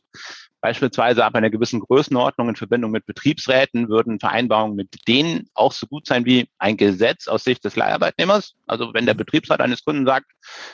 Beispielsweise 0.61 1.25
ab 1.25 1.35
einer 1.35 1.49
gewissen 1.49 1.81
Größenordnung 1.81 2.47
in 2.47 2.55
Verbindung 2.55 2.91
mit 2.91 3.05
Betriebsräten 3.05 3.89
würden 3.89 4.19
Vereinbarungen 4.19 4.77
mit 4.77 5.09
denen 5.09 5.49
auch 5.53 5.73
so 5.73 5.87
gut 5.87 6.07
sein 6.07 6.23
wie 6.23 6.47
ein 6.57 6.77
Gesetz 6.77 7.27
aus 7.27 7.43
Sicht 7.43 7.65
des 7.65 7.75
Leiharbeitnehmers. 7.75 8.55
Also 8.65 8.93
wenn 8.93 9.05
der 9.05 9.13
Betriebsrat 9.13 9.59
eines 9.59 9.83
Kunden 9.83 10.05
sagt, 10.05 10.31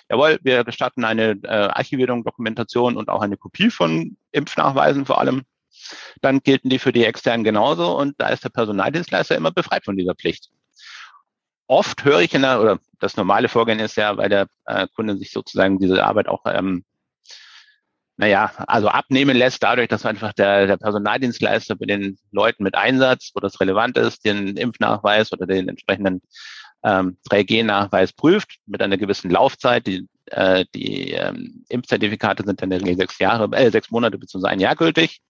jawohl, 0.08 0.38
wir 0.44 0.64
gestatten 0.64 1.06
eine 1.06 1.40
äh, 1.42 1.48
Archivierung, 1.48 2.24
Dokumentation 2.24 2.98
und 2.98 3.10
auch 3.10 3.22
eine 3.22 3.36
Kopie 3.36 3.72
von 3.72 4.16
Impfnachweisen 4.32 5.08
vor 5.08 5.20
allem, 5.20 5.42
dann 6.22 6.40
gelten 6.40 6.70
die 6.70 6.80
für 6.80 6.92
die 6.92 7.06
externen 7.06 7.44
genauso 7.44 7.98
und 7.98 8.16
da 8.18 8.30
ist 8.30 8.44
der 8.44 8.50
Personaldienstleister 8.50 9.36
immer 9.36 9.52
befreit 9.52 9.86
von 9.86 9.98
dieser 9.98 10.16
Pflicht. 10.16 10.50
Oft 11.68 12.04
höre 12.04 12.22
ich 12.22 12.34
in 12.34 12.42
der, 12.42 12.62
oder 12.62 12.80
das 13.00 13.16
normale 13.16 13.48
Vorgehen 13.48 13.80
ist 13.80 13.96
ja, 13.96 14.18
weil 14.18 14.30
der 14.30 14.48
äh, 14.66 14.88
Kunde 14.96 15.18
sich 15.18 15.32
sozusagen 15.32 15.80
diese 15.80 16.04
Arbeit 16.04 16.28
auch 16.28 16.42
ähm, 16.46 16.84
naja, 18.20 18.52
also 18.68 18.90
abnehmen 18.90 19.38
lässt, 19.38 19.64
dadurch, 19.64 19.88
dass 19.88 20.06
einfach 20.06 20.34
der, 20.34 20.68
der 20.68 20.76
Personaldienstleister 20.76 21.78
bei 21.78 21.86
den 21.86 22.18
Leuten 22.34 22.64
mit 22.64 22.76
Einsatz, 22.76 23.32
wo 23.34 23.40
das 23.40 23.62
relevant 23.62 23.98
ist, 23.98 24.26
den 24.26 24.58
Impfnachweis 24.58 25.32
oder 25.32 25.48
den 25.48 25.70
entsprechenden 25.70 26.22
ähm, 26.84 27.18
3G-Nachweis 27.30 28.12
prüft 28.12 28.58
mit 28.66 28.82
einer 28.82 28.98
gewissen 28.98 29.32
Laufzeit. 29.32 29.88
Die, 29.88 30.06
äh, 30.32 30.66
die 30.74 31.12
ähm, 31.12 31.66
Impfzertifikate 31.70 32.44
sind 32.46 32.62
dann 32.62 32.72
in 32.72 32.80
der 32.80 32.82
Regel 32.82 32.98
sechs 32.98 33.20
Jahre, 33.20 33.56
äh, 33.56 33.72
sechs 33.72 33.92
Monate 33.92 34.20
zu 34.20 34.44
ein 34.44 34.60
Jahr 34.60 34.76
gültig. 34.76 35.22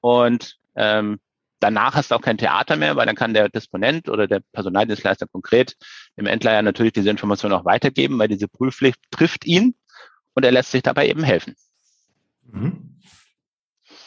Und 0.00 0.56
ähm, 0.76 1.18
danach 1.60 1.94
hast 1.94 2.10
du 2.10 2.14
auch 2.14 2.22
kein 2.22 2.38
Theater 2.38 2.76
mehr, 2.76 2.96
weil 2.96 3.06
dann 3.06 3.16
kann 3.16 3.34
der 3.34 3.48
Disponent 3.48 4.08
oder 4.08 4.26
der 4.26 4.40
Personaldienstleister 4.52 5.26
konkret 5.26 5.76
dem 6.16 6.26
Endleiher 6.26 6.62
natürlich 6.62 6.92
diese 6.92 7.10
Information 7.10 7.52
auch 7.52 7.64
weitergeben, 7.64 8.18
weil 8.18 8.28
diese 8.28 8.48
Prüfpflicht 8.48 8.98
trifft 9.10 9.46
ihn 9.46 9.74
und 10.34 10.44
er 10.44 10.52
lässt 10.52 10.70
sich 10.70 10.82
dabei 10.82 11.08
eben 11.08 11.22
helfen. 11.22 11.54
Mhm. 12.44 12.96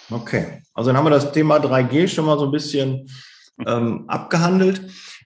Okay, 0.09 0.61
also 0.73 0.89
dann 0.89 0.97
haben 0.97 1.05
wir 1.05 1.11
das 1.11 1.31
Thema 1.31 1.57
3G 1.57 2.07
schon 2.07 2.25
mal 2.25 2.37
so 2.37 2.45
ein 2.45 2.51
bisschen 2.51 3.09
ähm, 3.65 4.05
abgehandelt. 4.07 4.81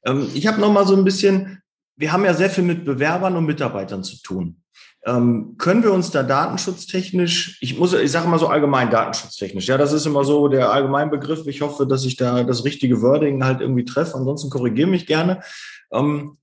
Ähm, 0.06 0.30
ich 0.34 0.48
habe 0.48 0.62
noch 0.62 0.72
mal 0.72 0.86
so 0.86 0.96
ein 0.96 1.04
bisschen, 1.04 1.62
wir 1.96 2.12
haben 2.12 2.26
ja 2.26 2.34
sehr 2.34 2.50
viel 2.50 2.64
mit 2.64 2.86
Bewerbern 2.86 3.36
und 3.36 3.46
Mitarbeitern 3.46 4.04
zu 4.04 4.22
tun. 4.22 4.62
Ähm, 5.08 5.56
können 5.58 5.84
wir 5.84 5.94
uns 5.94 6.12
da 6.12 6.22
datenschutztechnisch, 6.22 7.60
ich 7.62 7.80
muss, 7.80 7.94
ich 7.94 8.12
sage 8.12 8.28
mal 8.28 8.40
so 8.40 8.48
allgemein 8.48 8.92
datenschutztechnisch, 8.92 9.66
ja, 9.66 9.78
das 9.78 9.94
ist 9.94 10.06
immer 10.06 10.26
so 10.26 10.50
der 10.50 10.70
Allgemeinbegriff. 10.70 11.48
Ich 11.48 11.62
hoffe, 11.62 11.88
dass 11.88 12.04
ich 12.04 12.18
da 12.18 12.44
das 12.44 12.66
richtige 12.66 13.02
Wording 13.02 13.42
halt 13.46 13.62
irgendwie 13.62 13.86
treffe. 13.86 14.16
Ansonsten 14.16 14.50
korrigiere 14.50 14.90
mich 14.90 15.08
gerne. 15.08 15.40
Ähm, 15.94 16.36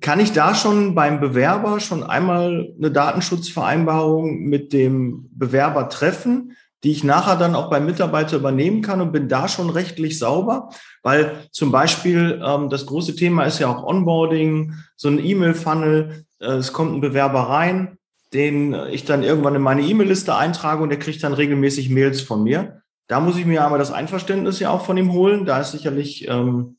kann 0.00 0.18
ich 0.18 0.32
da 0.32 0.56
schon 0.56 0.96
beim 0.96 1.20
Bewerber 1.20 1.78
schon 1.78 2.02
einmal 2.02 2.72
eine 2.76 2.90
Datenschutzvereinbarung 2.90 4.40
mit 4.40 4.72
dem 4.72 5.28
Bewerber 5.30 5.88
treffen, 5.88 6.56
die 6.82 6.90
ich 6.90 7.04
nachher 7.04 7.36
dann 7.36 7.54
auch 7.54 7.70
beim 7.70 7.86
Mitarbeiter 7.86 8.36
übernehmen 8.36 8.82
kann 8.82 9.00
und 9.00 9.12
bin 9.12 9.28
da 9.28 9.46
schon 9.46 9.70
rechtlich 9.70 10.18
sauber? 10.18 10.70
Weil 11.04 11.46
zum 11.52 11.70
Beispiel 11.70 12.42
ähm, 12.44 12.68
das 12.68 12.86
große 12.86 13.14
Thema 13.14 13.44
ist 13.44 13.60
ja 13.60 13.68
auch 13.68 13.84
Onboarding, 13.84 14.74
so 14.96 15.06
ein 15.06 15.24
E-Mail-Funnel. 15.24 16.24
Äh, 16.40 16.46
es 16.54 16.72
kommt 16.72 16.94
ein 16.94 17.00
Bewerber 17.00 17.42
rein, 17.42 17.98
den 18.32 18.74
ich 18.90 19.04
dann 19.04 19.22
irgendwann 19.22 19.54
in 19.54 19.62
meine 19.62 19.82
E-Mail-Liste 19.82 20.34
eintrage 20.34 20.82
und 20.82 20.90
der 20.90 20.98
kriegt 20.98 21.22
dann 21.22 21.32
regelmäßig 21.32 21.90
Mails 21.90 22.20
von 22.20 22.42
mir. 22.42 22.82
Da 23.06 23.20
muss 23.20 23.38
ich 23.38 23.46
mir 23.46 23.64
aber 23.64 23.78
das 23.78 23.90
Einverständnis 23.90 24.60
ja 24.60 24.70
auch 24.70 24.84
von 24.84 24.98
ihm 24.98 25.12
holen. 25.12 25.46
Da 25.46 25.60
ist 25.60 25.72
sicherlich 25.72 26.28
ähm, 26.28 26.78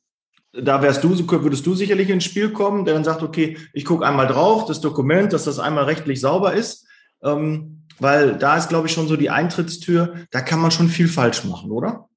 da 0.53 0.81
wärst 0.81 1.03
du, 1.03 1.09
würdest 1.43 1.65
du 1.65 1.75
sicherlich 1.75 2.09
ins 2.09 2.23
Spiel 2.23 2.51
kommen, 2.51 2.85
der 2.85 2.95
dann 2.95 3.03
sagt, 3.03 3.21
okay, 3.21 3.57
ich 3.73 3.85
gucke 3.85 4.05
einmal 4.05 4.27
drauf, 4.27 4.65
das 4.65 4.81
Dokument, 4.81 5.31
dass 5.33 5.43
das 5.43 5.59
einmal 5.59 5.85
rechtlich 5.85 6.19
sauber 6.19 6.53
ist. 6.53 6.87
Ähm, 7.23 7.85
weil 7.99 8.37
da 8.37 8.57
ist, 8.57 8.69
glaube 8.69 8.87
ich, 8.87 8.93
schon 8.93 9.07
so 9.07 9.17
die 9.17 9.29
Eintrittstür, 9.29 10.25
da 10.31 10.41
kann 10.41 10.59
man 10.59 10.71
schon 10.71 10.87
viel 10.87 11.07
falsch 11.07 11.43
machen, 11.43 11.69
oder? 11.69 12.07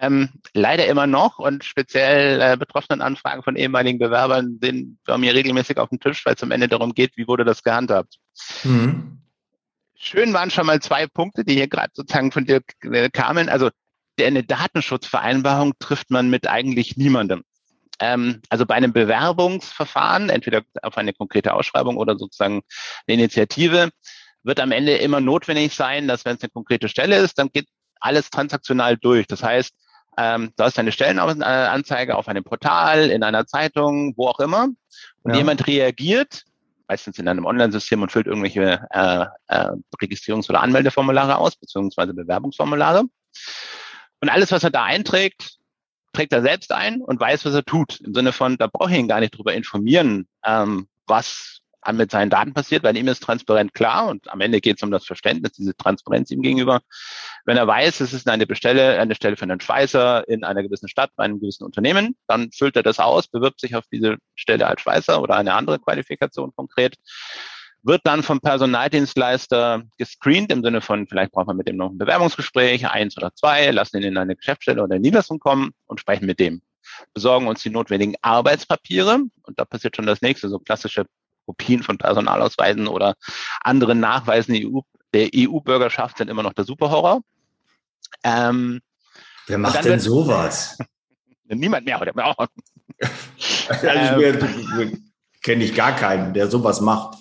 Ähm, 0.00 0.30
leider 0.54 0.86
immer 0.86 1.08
noch 1.08 1.38
und 1.38 1.64
speziell 1.64 2.40
äh, 2.40 2.56
betroffenen 2.56 3.02
Anfragen 3.02 3.42
von 3.42 3.56
ehemaligen 3.56 3.98
Bewerbern 3.98 4.58
sind 4.62 4.98
bei 5.04 5.18
mir 5.18 5.34
regelmäßig 5.34 5.78
auf 5.78 5.88
dem 5.88 5.98
Tisch, 5.98 6.24
weil 6.24 6.34
es 6.34 6.42
am 6.42 6.52
Ende 6.52 6.68
darum 6.68 6.94
geht, 6.94 7.16
wie 7.16 7.26
wurde 7.26 7.44
das 7.44 7.64
gehandhabt. 7.64 8.16
Mhm. 8.62 9.22
Schön 9.96 10.32
waren 10.32 10.50
schon 10.50 10.66
mal 10.66 10.80
zwei 10.80 11.08
Punkte, 11.08 11.44
die 11.44 11.54
hier 11.54 11.66
gerade 11.66 11.90
sozusagen 11.94 12.30
von 12.30 12.46
dir 12.46 12.60
äh, 12.82 13.10
kamen. 13.10 13.48
Also 13.48 13.70
eine 14.20 14.44
Datenschutzvereinbarung 14.44 15.72
trifft 15.80 16.10
man 16.10 16.30
mit 16.30 16.46
eigentlich 16.46 16.96
niemandem. 16.96 17.42
Ähm, 17.98 18.40
also 18.48 18.66
bei 18.66 18.74
einem 18.74 18.92
Bewerbungsverfahren, 18.92 20.30
entweder 20.30 20.62
auf 20.82 20.96
eine 20.96 21.12
konkrete 21.12 21.54
Ausschreibung 21.54 21.96
oder 21.96 22.16
sozusagen 22.16 22.62
eine 23.06 23.14
Initiative, 23.14 23.90
wird 24.44 24.60
am 24.60 24.70
Ende 24.70 24.96
immer 24.96 25.20
notwendig 25.20 25.74
sein, 25.74 26.06
dass 26.06 26.24
wenn 26.24 26.36
es 26.36 26.42
eine 26.42 26.50
konkrete 26.50 26.88
Stelle 26.88 27.16
ist, 27.16 27.38
dann 27.38 27.50
geht 27.52 27.66
alles 28.00 28.30
transaktional 28.30 28.96
durch. 28.96 29.26
Das 29.26 29.42
heißt, 29.42 29.74
ähm, 30.18 30.52
du 30.56 30.64
hast 30.64 30.78
eine 30.78 30.90
Stellenanzeige 30.90 32.16
auf 32.16 32.26
einem 32.26 32.42
Portal, 32.42 33.08
in 33.10 33.22
einer 33.22 33.46
Zeitung, 33.46 34.14
wo 34.16 34.26
auch 34.26 34.40
immer, 34.40 34.68
und 35.22 35.30
ja. 35.30 35.36
jemand 35.36 35.66
reagiert, 35.68 36.42
meistens 36.88 37.18
in 37.18 37.28
einem 37.28 37.44
Online-System 37.44 38.02
und 38.02 38.10
füllt 38.10 38.26
irgendwelche 38.26 38.84
äh, 38.90 39.26
äh, 39.46 39.70
Registrierungs- 40.00 40.50
oder 40.50 40.60
Anmeldeformulare 40.60 41.38
aus, 41.38 41.54
beziehungsweise 41.54 42.14
Bewerbungsformulare. 42.14 43.04
Und 44.20 44.28
alles, 44.28 44.50
was 44.50 44.64
er 44.64 44.70
da 44.70 44.84
einträgt, 44.84 45.58
trägt 46.12 46.32
er 46.32 46.42
selbst 46.42 46.72
ein 46.72 47.00
und 47.00 47.20
weiß, 47.20 47.44
was 47.44 47.54
er 47.54 47.64
tut. 47.64 48.00
Im 48.00 48.12
Sinne 48.12 48.32
von, 48.32 48.56
da 48.56 48.66
brauche 48.66 48.90
ich 48.90 48.98
ihn 48.98 49.06
gar 49.06 49.20
nicht 49.20 49.36
drüber 49.36 49.54
informieren, 49.54 50.26
ähm, 50.44 50.88
was 51.06 51.60
mit 51.96 52.10
seinen 52.10 52.30
Daten 52.30 52.54
passiert, 52.54 52.82
weil 52.82 52.96
ihm 52.96 53.08
ist 53.08 53.22
transparent 53.22 53.74
klar 53.74 54.08
und 54.08 54.30
am 54.30 54.40
Ende 54.40 54.60
geht 54.60 54.76
es 54.76 54.82
um 54.82 54.90
das 54.90 55.06
Verständnis, 55.06 55.52
diese 55.52 55.76
Transparenz 55.76 56.30
ihm 56.30 56.42
gegenüber. 56.42 56.80
Wenn 57.44 57.56
er 57.56 57.66
weiß, 57.66 58.00
es 58.00 58.12
ist 58.12 58.28
eine 58.28 58.46
Bestelle, 58.46 59.00
eine 59.00 59.14
Stelle 59.14 59.36
für 59.36 59.44
einen 59.44 59.60
Schweißer 59.60 60.28
in 60.28 60.44
einer 60.44 60.62
gewissen 60.62 60.88
Stadt 60.88 61.10
bei 61.16 61.24
einem 61.24 61.40
gewissen 61.40 61.64
Unternehmen, 61.64 62.16
dann 62.26 62.50
füllt 62.52 62.76
er 62.76 62.82
das 62.82 62.98
aus, 62.98 63.28
bewirbt 63.28 63.60
sich 63.60 63.74
auf 63.74 63.84
diese 63.90 64.16
Stelle 64.34 64.66
als 64.66 64.82
Schweißer 64.82 65.20
oder 65.22 65.36
eine 65.36 65.54
andere 65.54 65.78
Qualifikation 65.78 66.52
konkret 66.54 66.96
wird 67.82 68.02
dann 68.04 68.22
vom 68.22 68.40
Personaldienstleister 68.40 69.82
gescreent 69.96 70.52
im 70.52 70.62
Sinne 70.62 70.80
von, 70.80 71.06
vielleicht 71.06 71.32
braucht 71.32 71.46
man 71.46 71.56
mit 71.56 71.68
dem 71.68 71.76
noch 71.76 71.90
ein 71.90 71.98
Bewerbungsgespräch, 71.98 72.88
eins 72.88 73.16
oder 73.16 73.34
zwei, 73.34 73.70
lassen 73.70 73.98
ihn 73.98 74.02
in 74.04 74.18
eine 74.18 74.36
Geschäftsstelle 74.36 74.82
oder 74.82 74.98
Niederlassung 74.98 75.38
kommen 75.38 75.70
und 75.86 76.00
sprechen 76.00 76.26
mit 76.26 76.40
dem. 76.40 76.62
Besorgen 77.14 77.46
uns 77.46 77.62
die 77.62 77.70
notwendigen 77.70 78.14
Arbeitspapiere 78.22 79.20
und 79.42 79.58
da 79.58 79.64
passiert 79.64 79.96
schon 79.96 80.06
das 80.06 80.22
nächste, 80.22 80.48
so 80.48 80.58
klassische 80.58 81.06
Kopien 81.48 81.82
von 81.82 81.96
Personalausweisen 81.96 82.88
oder 82.88 83.14
anderen 83.62 84.00
Nachweisen 84.00 84.54
EU, 84.54 84.80
der 85.14 85.30
EU-Bürgerschaft 85.34 86.18
sind 86.18 86.28
immer 86.28 86.42
noch 86.42 86.52
der 86.52 86.66
Superhorror. 86.66 87.22
Ähm, 88.22 88.80
Wer 89.46 89.56
macht 89.56 89.82
denn 89.82 89.98
sowas? 89.98 90.76
Niemand 91.44 91.86
mehr, 91.86 92.00
oder? 92.02 92.12
also, 93.68 94.22
ähm, 94.22 95.10
kenne 95.42 95.64
ich 95.64 95.74
gar 95.74 95.96
keinen, 95.96 96.34
der 96.34 96.50
sowas 96.50 96.82
macht. 96.82 97.16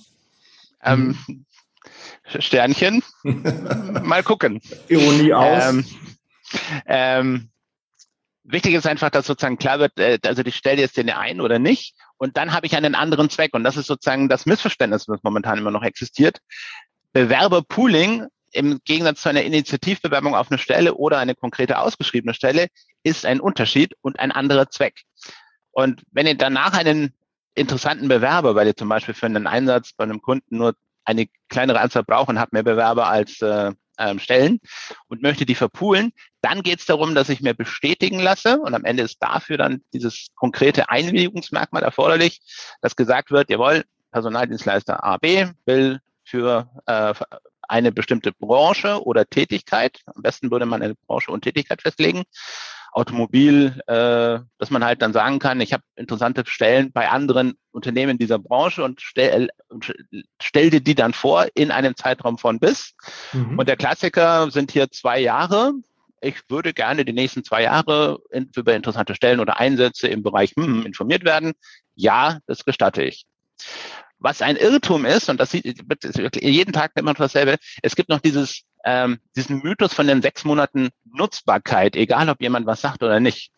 Ähm, 0.83 1.17
mhm. 1.27 1.45
Sternchen. 2.39 3.01
Mal 3.23 4.23
gucken. 4.23 4.59
Ironie 4.89 5.33
aus. 5.33 5.69
Ähm, 5.69 5.85
ähm, 6.85 7.49
wichtig 8.43 8.73
ist 8.73 8.87
einfach, 8.87 9.09
dass 9.09 9.27
sozusagen 9.27 9.57
klar 9.57 9.79
wird, 9.79 9.97
äh, 9.97 10.19
also 10.25 10.41
ich 10.43 10.55
stelle 10.55 10.81
jetzt 10.81 10.97
den 10.97 11.09
ein 11.09 11.39
oder 11.39 11.59
nicht. 11.59 11.95
Und 12.17 12.37
dann 12.37 12.53
habe 12.53 12.65
ich 12.65 12.75
einen 12.75 12.95
anderen 12.95 13.29
Zweck. 13.29 13.53
Und 13.53 13.63
das 13.63 13.77
ist 13.77 13.87
sozusagen 13.87 14.29
das 14.29 14.45
Missverständnis, 14.45 15.05
das 15.05 15.23
momentan 15.23 15.57
immer 15.57 15.71
noch 15.71 15.83
existiert. 15.83 16.39
Bewerberpooling 17.13 18.27
im 18.51 18.79
Gegensatz 18.85 19.21
zu 19.21 19.29
einer 19.29 19.43
Initiativbewerbung 19.43 20.35
auf 20.35 20.49
eine 20.49 20.57
Stelle 20.57 20.95
oder 20.95 21.19
eine 21.19 21.35
konkrete 21.35 21.79
ausgeschriebene 21.79 22.33
Stelle 22.33 22.67
ist 23.03 23.25
ein 23.25 23.39
Unterschied 23.39 23.93
und 24.01 24.19
ein 24.19 24.31
anderer 24.31 24.69
Zweck. 24.69 25.01
Und 25.71 26.01
wenn 26.11 26.27
ihr 26.27 26.35
danach 26.35 26.73
einen 26.73 27.13
interessanten 27.55 28.07
Bewerber, 28.07 28.55
weil 28.55 28.67
ihr 28.67 28.75
zum 28.75 28.89
Beispiel 28.89 29.13
für 29.13 29.25
einen 29.25 29.47
Einsatz 29.47 29.93
bei 29.93 30.03
einem 30.03 30.21
Kunden 30.21 30.57
nur 30.57 30.75
eine 31.05 31.27
kleinere 31.49 31.79
Anzahl 31.79 32.03
braucht 32.03 32.29
und 32.29 32.39
habt 32.39 32.53
mehr 32.53 32.63
Bewerber 32.63 33.07
als 33.07 33.41
äh, 33.41 33.71
ähm, 33.97 34.19
Stellen 34.19 34.59
und 35.07 35.21
möchte 35.21 35.45
die 35.45 35.55
verpoolen, 35.55 36.11
dann 36.41 36.63
geht 36.63 36.79
es 36.79 36.85
darum, 36.85 37.15
dass 37.15 37.29
ich 37.29 37.41
mir 37.41 37.53
bestätigen 37.53 38.19
lasse 38.19 38.59
und 38.59 38.73
am 38.73 38.85
Ende 38.85 39.03
ist 39.03 39.17
dafür 39.21 39.57
dann 39.57 39.81
dieses 39.93 40.27
konkrete 40.35 40.89
Einwilligungsmerkmal 40.89 41.83
erforderlich, 41.83 42.41
dass 42.81 42.95
gesagt 42.95 43.31
wird, 43.31 43.49
jawohl, 43.49 43.83
Personaldienstleister 44.11 45.03
AB 45.03 45.51
will 45.65 45.99
für 46.23 46.69
äh, 46.85 47.13
eine 47.67 47.91
bestimmte 47.91 48.31
Branche 48.31 49.03
oder 49.03 49.25
Tätigkeit, 49.25 49.99
am 50.05 50.21
besten 50.21 50.51
würde 50.51 50.65
man 50.65 50.81
eine 50.81 50.95
Branche 50.95 51.31
und 51.31 51.41
Tätigkeit 51.41 51.81
festlegen, 51.81 52.23
Automobil, 52.97 53.79
äh, 53.85 54.39
dass 54.57 54.71
man 54.71 54.83
halt 54.83 55.03
dann 55.03 55.13
sagen 55.13 55.37
kann, 55.37 55.61
ich 55.61 55.71
habe 55.71 55.83
interessante 55.95 56.43
Stellen 56.47 56.91
bei 56.91 57.09
anderen 57.09 57.53
Unternehmen 57.71 58.17
dieser 58.17 58.39
Branche 58.39 58.83
und 58.83 59.01
stell, 59.01 59.49
stell 60.41 60.71
dir 60.71 60.81
die 60.81 60.95
dann 60.95 61.13
vor 61.13 61.45
in 61.53 61.69
einem 61.69 61.95
Zeitraum 61.95 62.39
von 62.39 62.59
bis. 62.59 62.95
Mhm. 63.33 63.59
Und 63.59 63.69
der 63.69 63.77
Klassiker 63.77 64.49
sind 64.49 64.71
hier 64.71 64.89
zwei 64.89 65.19
Jahre. 65.19 65.73
Ich 66.21 66.37
würde 66.49 66.73
gerne 66.73 67.05
die 67.05 67.13
nächsten 67.13 67.43
zwei 67.43 67.61
Jahre 67.61 68.17
in, 68.31 68.49
über 68.55 68.73
interessante 68.73 69.13
Stellen 69.13 69.39
oder 69.39 69.59
Einsätze 69.59 70.07
im 70.07 70.23
Bereich 70.23 70.53
hm, 70.57 70.83
informiert 70.83 71.23
werden. 71.23 71.53
Ja, 71.93 72.39
das 72.47 72.65
gestatte 72.65 73.03
ich. 73.03 73.27
Was 74.17 74.41
ein 74.41 74.55
Irrtum 74.55 75.05
ist, 75.05 75.29
und 75.29 75.39
das 75.39 75.51
sieht 75.51 75.65
jeden 76.33 76.73
Tag 76.73 76.93
immer 76.95 77.13
dasselbe, 77.13 77.57
es 77.83 77.95
gibt 77.95 78.09
noch 78.09 78.21
dieses 78.21 78.63
ähm, 78.83 79.19
diesen 79.35 79.59
Mythos 79.59 79.93
von 79.93 80.07
den 80.07 80.21
sechs 80.21 80.45
Monaten 80.45 80.89
Nutzbarkeit, 81.05 81.95
egal 81.95 82.29
ob 82.29 82.41
jemand 82.41 82.65
was 82.65 82.81
sagt 82.81 83.03
oder 83.03 83.19
nicht. 83.19 83.51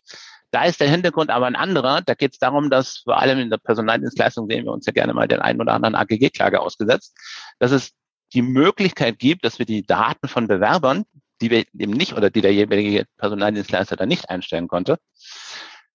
Da 0.52 0.64
ist 0.64 0.80
der 0.80 0.90
Hintergrund 0.90 1.30
aber 1.30 1.46
ein 1.46 1.56
anderer. 1.56 2.02
Da 2.02 2.16
geht 2.16 2.34
es 2.34 2.40
darum, 2.40 2.70
dass 2.70 3.00
vor 3.04 3.20
allem 3.20 3.40
in 3.40 3.50
der 3.50 3.58
Personaldienstleistung 3.58 4.50
sehen 4.50 4.66
wir 4.66 4.72
uns 4.72 4.86
ja 4.86 4.92
gerne 4.92 5.14
mal 5.14 5.28
den 5.28 5.42
einen 5.42 5.62
oder 5.62 5.74
anderen 5.74 5.96
AGG-Klage 5.96 6.60
ausgesetzt, 6.60 7.16
dass 7.60 7.72
es 7.72 7.92
die 8.34 8.42
Möglichkeit 8.42 9.20
gibt, 9.20 9.46
dass 9.46 9.60
wir 9.60 9.66
die 9.66 9.86
Daten 9.86 10.28
von 10.28 10.48
Bewerbern, 10.48 11.04
die 11.42 11.52
wir 11.52 11.66
eben 11.78 11.94
nicht 11.94 12.14
oder 12.14 12.30
die 12.30 12.42
der 12.42 12.54
jeweilige 12.54 13.06
Personaldienstleister 13.18 13.96
da 13.96 14.06
nicht 14.06 14.30
einstellen 14.30 14.68
konnte, 14.68 14.98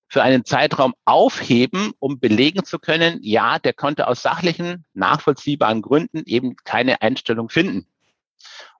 für 0.08 0.22
einen 0.22 0.44
Zeitraum 0.44 0.94
aufheben, 1.04 1.92
um 1.98 2.20
belegen 2.20 2.64
zu 2.64 2.78
können, 2.78 3.18
ja, 3.22 3.58
der 3.58 3.72
konnte 3.72 4.06
aus 4.06 4.22
sachlichen, 4.22 4.84
nachvollziehbaren 4.94 5.82
Gründen 5.82 6.22
eben 6.26 6.54
keine 6.56 7.02
Einstellung 7.02 7.48
finden. 7.48 7.88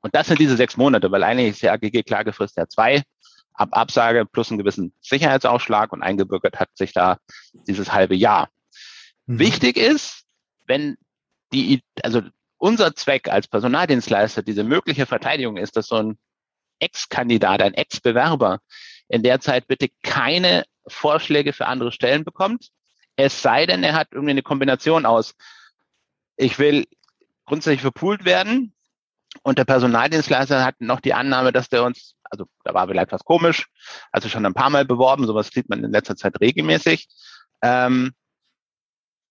Und 0.04 0.14
das 0.14 0.26
sind 0.26 0.38
diese 0.38 0.58
sechs 0.58 0.76
Monate, 0.76 1.11
weil 1.11 1.23
eigentlich 1.23 1.49
ist 1.49 1.62
die 1.62 1.70
AGG-Klagefrist 1.70 2.58
ja 2.58 2.68
zwei. 2.68 3.02
Ab 3.54 3.70
Absage 3.73 4.26
plus 4.26 4.50
einen 4.50 4.58
gewissen 4.58 4.92
Sicherheitsaufschlag 5.00 5.94
und 5.94 6.02
eingebürgert 6.02 6.61
hat 6.61 6.68
sich 6.75 6.92
da 6.92 7.16
dieses 7.66 7.90
halbe 7.90 8.14
Jahr. 8.14 8.50
Mhm. 9.25 9.38
Wichtig 9.38 9.78
ist, 9.78 10.25
wenn 10.66 10.96
die, 11.54 11.82
also 12.02 12.20
unser 12.58 12.94
Zweck 12.94 13.28
als 13.28 13.49
Personaldienstleister, 13.49 14.42
diese 14.42 14.62
mögliche 14.62 15.06
Verteidigung 15.06 15.56
ist, 15.56 15.75
dass 15.75 15.87
so 15.87 15.96
ein 15.96 16.18
Ex-Kandidat, 16.80 17.62
ein 17.62 17.73
Ex-Bewerber 17.73 18.61
in 19.08 19.23
der 19.23 19.40
Zeit 19.40 19.66
bitte 19.68 19.88
keine 20.02 20.64
Vorschläge 20.87 21.54
für 21.54 21.66
andere 21.66 21.92
Stellen 21.92 22.25
bekommt. 22.25 22.68
Es 23.16 23.40
sei 23.40 23.64
denn, 23.64 23.82
er 23.82 23.94
hat 23.94 24.08
irgendwie 24.12 24.32
eine 24.32 24.42
Kombination 24.42 25.06
aus, 25.06 25.34
ich 26.37 26.58
will 26.58 26.84
grundsätzlich 27.46 27.80
verpoolt 27.80 28.26
werden, 28.26 28.74
und 29.43 29.59
der 29.59 29.64
Personaldienstleister 29.64 30.64
hat 30.64 30.81
noch 30.81 31.00
die 31.00 31.14
Annahme, 31.14 31.53
dass 31.53 31.69
der 31.69 31.85
uns, 31.85 32.14
also 32.25 32.47
da 32.64 32.75
war 32.75 32.88
vielleicht 32.88 33.12
was 33.12 33.25
komisch, 33.25 33.67
also 34.12 34.29
schon 34.29 34.47
ein 34.47 34.55
paar 34.55 34.71
Mal 34.71 34.85
beworben, 34.85 35.26
sowas 35.26 35.49
sieht 35.53 35.69
man 35.69 35.85
in 35.85 35.93
letzter 35.93 36.17
Zeit 36.17 36.41
regelmäßig. 36.41 37.09
Ähm, 37.62 38.12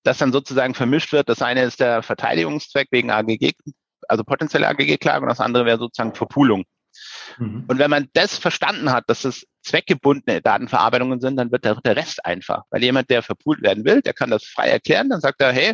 das 0.03 0.17
dann 0.17 0.33
sozusagen 0.33 0.73
vermischt 0.73 1.13
wird. 1.13 1.29
Das 1.29 1.41
eine 1.41 1.63
ist 1.63 1.79
der 1.79 2.03
Verteidigungszweck 2.03 2.89
wegen 2.91 3.09
AGG, 3.09 3.53
also 4.07 4.23
potenzielle 4.23 4.67
AGG-Klage 4.67 5.23
und 5.23 5.29
das 5.29 5.39
andere 5.39 5.65
wäre 5.65 5.79
sozusagen 5.79 6.13
Verpulung. 6.13 6.65
Mhm. 7.37 7.65
Und 7.67 7.79
wenn 7.79 7.89
man 7.89 8.09
das 8.13 8.37
verstanden 8.37 8.91
hat, 8.91 9.05
dass 9.07 9.25
es 9.25 9.47
zweckgebundene 9.63 10.41
Datenverarbeitungen 10.41 11.19
sind, 11.19 11.37
dann 11.37 11.51
wird 11.51 11.65
der, 11.65 11.75
der 11.75 11.95
Rest 11.95 12.25
einfach. 12.25 12.63
Weil 12.69 12.83
jemand, 12.83 13.09
der 13.09 13.23
verpult 13.23 13.61
werden 13.61 13.85
will, 13.85 14.01
der 14.01 14.13
kann 14.13 14.29
das 14.29 14.43
frei 14.43 14.69
erklären, 14.69 15.09
dann 15.09 15.21
sagt 15.21 15.41
er, 15.41 15.51
hey, 15.51 15.73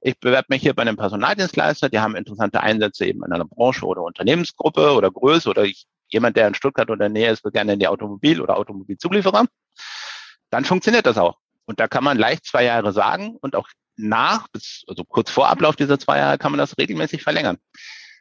ich 0.00 0.18
bewerbe 0.18 0.46
mich 0.50 0.62
hier 0.62 0.74
bei 0.74 0.82
einem 0.82 0.96
Personaldienstleister, 0.96 1.88
die 1.88 1.98
haben 1.98 2.16
interessante 2.16 2.60
Einsätze 2.60 3.06
eben 3.06 3.24
in 3.24 3.32
einer 3.32 3.44
Branche 3.44 3.84
oder 3.84 4.02
Unternehmensgruppe 4.02 4.92
oder 4.92 5.10
Größe 5.10 5.48
oder 5.48 5.64
ich, 5.64 5.86
jemand, 6.08 6.36
der 6.36 6.48
in 6.48 6.54
Stuttgart 6.54 6.90
oder 6.90 7.08
Nähe 7.08 7.30
ist, 7.30 7.44
will 7.44 7.52
gerne 7.52 7.74
in 7.74 7.80
die 7.80 7.88
Automobil- 7.88 8.40
oder 8.40 8.56
Automobilzulieferer. 8.56 9.46
Dann 10.50 10.64
funktioniert 10.64 11.06
das 11.06 11.18
auch. 11.18 11.36
Und 11.66 11.80
da 11.80 11.88
kann 11.88 12.04
man 12.04 12.16
leicht 12.16 12.46
zwei 12.46 12.64
Jahre 12.64 12.92
sagen 12.92 13.36
und 13.40 13.54
auch 13.54 13.68
nach, 13.96 14.46
also 14.86 15.04
kurz 15.04 15.30
vor 15.30 15.48
Ablauf 15.48 15.76
dieser 15.76 15.98
zwei 15.98 16.18
Jahre 16.18 16.38
kann 16.38 16.52
man 16.52 16.58
das 16.58 16.78
regelmäßig 16.78 17.22
verlängern. 17.22 17.58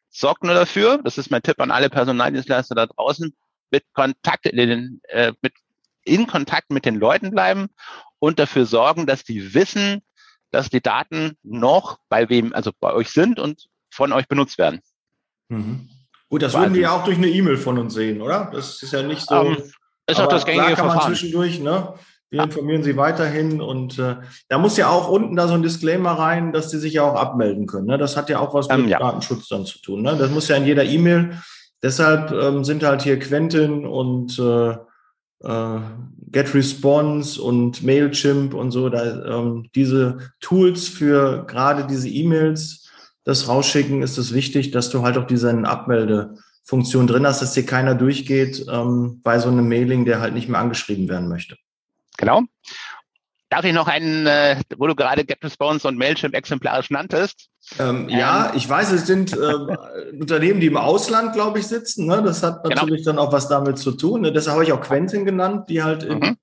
Sorgt 0.09 0.43
nur 0.43 0.55
dafür, 0.55 0.99
das 1.03 1.17
ist 1.17 1.29
mein 1.29 1.43
Tipp 1.43 1.61
an 1.61 1.71
alle 1.71 1.89
Personaldienstleister 1.89 2.75
da 2.75 2.87
draußen, 2.87 3.33
mit 3.69 3.83
Kontakt 3.93 4.45
in, 4.47 4.57
den, 4.57 5.01
äh, 5.09 5.33
mit, 5.41 5.53
in 6.03 6.27
Kontakt 6.27 6.71
mit 6.71 6.85
den 6.85 6.95
Leuten 6.95 7.31
bleiben 7.31 7.67
und 8.19 8.39
dafür 8.39 8.65
sorgen, 8.65 9.05
dass 9.05 9.23
die 9.23 9.53
wissen, 9.53 10.01
dass 10.51 10.69
die 10.69 10.81
Daten 10.81 11.37
noch 11.43 11.97
bei 12.09 12.29
wem, 12.29 12.53
also 12.53 12.71
bei 12.79 12.93
euch 12.93 13.09
sind 13.09 13.39
und 13.39 13.67
von 13.91 14.13
euch 14.13 14.27
benutzt 14.27 14.57
werden. 14.57 14.81
Mhm. 15.49 15.89
Gut, 16.29 16.41
das 16.41 16.53
würden 16.53 16.73
die 16.73 16.81
ja 16.81 16.91
auch 16.91 17.03
durch 17.05 17.17
eine 17.17 17.29
E-Mail 17.29 17.57
von 17.57 17.77
uns 17.77 17.93
sehen, 17.93 18.21
oder? 18.21 18.49
Das 18.53 18.83
ist 18.83 18.91
ja 18.91 19.01
nicht 19.01 19.21
so. 19.21 19.39
Um, 19.39 19.47
ähm, 19.47 19.63
ist 20.09 20.19
auch 20.19 20.27
das 20.27 20.45
gängige 20.45 20.73
klar 20.73 20.75
kann 20.75 20.87
man 20.87 21.01
zwischendurch, 21.01 21.59
ne? 21.59 21.93
Wir 22.29 22.43
informieren 22.43 22.83
Sie 22.83 22.97
weiterhin 22.97 23.61
und 23.61 23.97
äh, 23.99 24.17
da 24.49 24.57
muss 24.57 24.75
ja 24.75 24.89
auch 24.89 25.07
unten 25.07 25.37
da 25.37 25.47
so 25.47 25.53
ein 25.53 25.63
Disclaimer 25.63 26.11
rein, 26.11 26.51
dass 26.51 26.69
Sie 26.69 26.77
sich 26.77 26.93
ja 26.93 27.03
auch 27.03 27.15
abmelden 27.15 27.67
können. 27.67 27.87
Ne? 27.87 27.97
Das 27.97 28.17
hat 28.17 28.29
ja 28.29 28.39
auch 28.39 28.53
was 28.53 28.67
mit 28.67 28.79
ähm, 28.79 28.87
ja. 28.89 28.99
Datenschutz 28.99 29.47
dann 29.47 29.65
zu 29.65 29.79
tun. 29.79 30.01
Ne? 30.01 30.17
Das 30.17 30.29
muss 30.29 30.49
ja 30.49 30.57
in 30.57 30.65
jeder 30.65 30.83
E-Mail. 30.83 31.41
Deshalb 31.81 32.31
ähm, 32.31 32.65
sind 32.65 32.83
halt 32.83 33.03
hier 33.03 33.17
Quentin 33.17 33.85
und 33.85 34.37
äh, 34.39 34.75
äh, 35.43 35.79
GetResponse 36.31 37.41
und 37.41 37.83
Mailchimp 37.83 38.53
und 38.53 38.71
so, 38.71 38.89
da, 38.89 39.39
ähm, 39.39 39.69
diese 39.75 40.17
Tools 40.39 40.87
für 40.87 41.45
gerade 41.45 41.87
diese 41.87 42.09
E-Mails, 42.09 42.89
das 43.23 43.47
rausschicken, 43.47 44.01
ist 44.01 44.17
es 44.17 44.33
wichtig, 44.33 44.71
dass 44.71 44.89
du 44.89 45.03
halt 45.03 45.17
auch 45.17 45.27
diese 45.27 45.51
Abmeldefunktion 45.51 47.07
drin 47.07 47.27
hast, 47.27 47.41
dass 47.41 47.53
dir 47.53 47.65
keiner 47.65 47.95
durchgeht 47.95 48.65
ähm, 48.71 49.21
bei 49.23 49.39
so 49.39 49.49
einem 49.49 49.67
Mailing, 49.67 50.05
der 50.05 50.21
halt 50.21 50.33
nicht 50.33 50.49
mehr 50.49 50.59
angeschrieben 50.59 51.09
werden 51.09 51.27
möchte. 51.27 51.57
Genau. 52.17 52.43
Darf 53.49 53.63
ich 53.63 53.73
noch 53.73 53.87
einen, 53.87 54.27
äh, 54.27 54.59
wo 54.77 54.87
du 54.87 54.95
gerade 54.95 55.23
GetResponse 55.23 55.87
und 55.87 55.97
Mailchimp 55.97 56.35
exemplarisch 56.35 56.89
nanntest? 56.89 57.49
Ähm, 57.79 58.09
ähm, 58.09 58.09
ja, 58.09 58.51
ich 58.55 58.67
weiß, 58.67 58.91
es 58.91 59.07
sind 59.07 59.33
äh, 59.33 60.17
Unternehmen, 60.19 60.59
die 60.59 60.67
im 60.67 60.77
Ausland, 60.77 61.33
glaube 61.33 61.59
ich, 61.59 61.67
sitzen. 61.67 62.07
Ne? 62.07 62.21
Das 62.23 62.43
hat 62.43 62.63
genau. 62.63 62.75
natürlich 62.75 63.05
genau. 63.05 63.17
dann 63.17 63.25
auch 63.25 63.31
was 63.31 63.47
damit 63.47 63.77
zu 63.77 63.91
tun. 63.93 64.21
Ne? 64.21 64.33
Deshalb 64.33 64.55
habe 64.55 64.65
ich 64.65 64.73
auch 64.73 64.81
Quentin 64.81 65.25
genannt, 65.25 65.69
die 65.69 65.81
halt 65.81 66.03
in 66.03 66.19
mhm. 66.19 66.37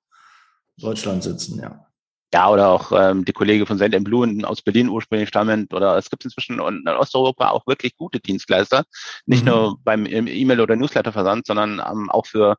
Deutschland 0.79 1.23
sitzen, 1.23 1.61
ja. 1.61 1.85
Ja, 2.33 2.51
oder 2.51 2.69
auch 2.69 2.91
ähm, 2.91 3.25
die 3.25 3.33
Kollege 3.33 3.65
von 3.65 3.79
Send 3.79 4.03
Blue 4.03 4.27
aus 4.45 4.61
Berlin 4.61 4.89
ursprünglich 4.89 5.29
stammend. 5.29 5.73
Oder 5.73 5.97
es 5.97 6.11
gibt 6.11 6.25
inzwischen 6.25 6.59
in 6.59 6.89
Osteuropa 6.89 7.51
auch 7.51 7.65
wirklich 7.69 7.97
gute 7.97 8.19
Dienstleister. 8.19 8.83
Nicht 9.25 9.45
mhm. 9.45 9.51
nur 9.51 9.79
beim 9.85 10.05
E-Mail- 10.07 10.61
oder 10.61 10.75
Newsletter-Versand, 10.75 11.47
sondern 11.47 11.81
ähm, 11.89 12.11
auch 12.11 12.27
für 12.27 12.57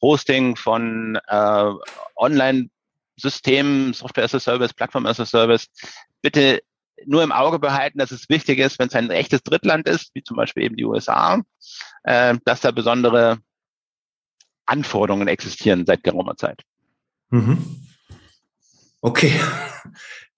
Hosting 0.00 0.56
von 0.56 1.18
äh, 1.28 1.70
Online-Systemen, 3.18 3.92
Software 3.92 4.24
as 4.24 4.34
a 4.34 4.40
Service, 4.40 4.72
Plattform 4.72 5.06
as 5.06 5.20
a 5.20 5.26
Service. 5.26 5.66
Bitte 6.22 6.62
nur 7.06 7.22
im 7.22 7.32
Auge 7.32 7.58
behalten, 7.58 7.98
dass 7.98 8.10
es 8.10 8.28
wichtig 8.28 8.58
ist, 8.58 8.78
wenn 8.78 8.88
es 8.88 8.94
ein 8.94 9.10
echtes 9.10 9.42
Drittland 9.42 9.88
ist, 9.88 10.14
wie 10.14 10.22
zum 10.22 10.36
Beispiel 10.36 10.64
eben 10.64 10.76
die 10.76 10.84
USA, 10.84 11.42
äh, 12.02 12.36
dass 12.44 12.60
da 12.60 12.70
besondere 12.70 13.38
Anforderungen 14.66 15.28
existieren 15.28 15.86
seit 15.86 16.02
geraumer 16.02 16.36
Zeit. 16.36 16.62
Mhm. 17.30 17.86
Okay. 19.00 19.32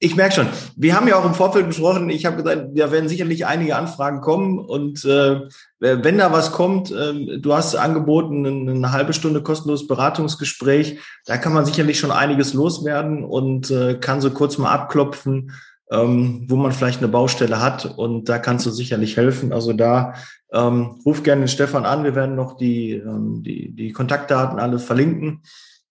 Ich 0.02 0.16
merke 0.16 0.35
schon, 0.35 0.47
wir 0.76 0.97
haben 0.97 1.09
ja 1.09 1.16
auch 1.16 1.26
im 1.26 1.35
Vorfeld 1.35 1.69
besprochen, 1.69 2.09
ich 2.09 2.25
habe 2.25 2.42
gesagt, 2.42 2.69
da 2.75 2.90
werden 2.90 3.11
sicherlich 3.11 3.45
einige 3.45 3.76
Anfragen 3.76 4.23
kommen. 4.23 4.59
Und 4.59 5.04
äh, 5.04 5.42
wenn 5.78 6.16
da 6.16 6.33
was 6.33 6.52
kommt, 6.52 6.90
äh, 6.90 7.38
du 7.38 7.52
hast 7.52 7.76
angeboten, 7.76 8.47
eine, 8.47 8.71
eine 8.71 8.92
halbe 8.92 9.12
Stunde 9.12 9.42
kostenloses 9.42 9.87
Beratungsgespräch, 9.87 11.01
da 11.27 11.37
kann 11.37 11.53
man 11.53 11.66
sicherlich 11.66 11.98
schon 11.98 12.12
einiges 12.12 12.55
loswerden 12.55 13.25
und 13.25 13.70
äh, 13.70 13.96
kann 13.96 14.22
so 14.22 14.31
kurz 14.31 14.57
mal 14.57 14.72
abklopfen, 14.72 15.53
ähm, 15.90 16.46
wo 16.48 16.57
man 16.57 16.72
vielleicht 16.72 17.01
eine 17.01 17.09
Baustelle 17.09 17.61
hat. 17.61 17.85
Und 17.98 18.31
da 18.31 18.38
kannst 18.38 18.64
du 18.64 18.70
sicherlich 18.70 19.18
helfen. 19.18 19.53
Also 19.53 19.75
da 19.75 20.14
ähm, 20.51 20.98
ruf 21.05 21.22
gerne 21.22 21.42
den 21.42 21.48
Stefan 21.48 21.85
an, 21.85 22.05
wir 22.05 22.14
werden 22.14 22.37
noch 22.37 22.57
die, 22.57 22.92
ähm, 22.92 23.42
die, 23.42 23.75
die 23.77 23.92
Kontaktdaten 23.92 24.59
alle 24.59 24.79
verlinken. 24.79 25.42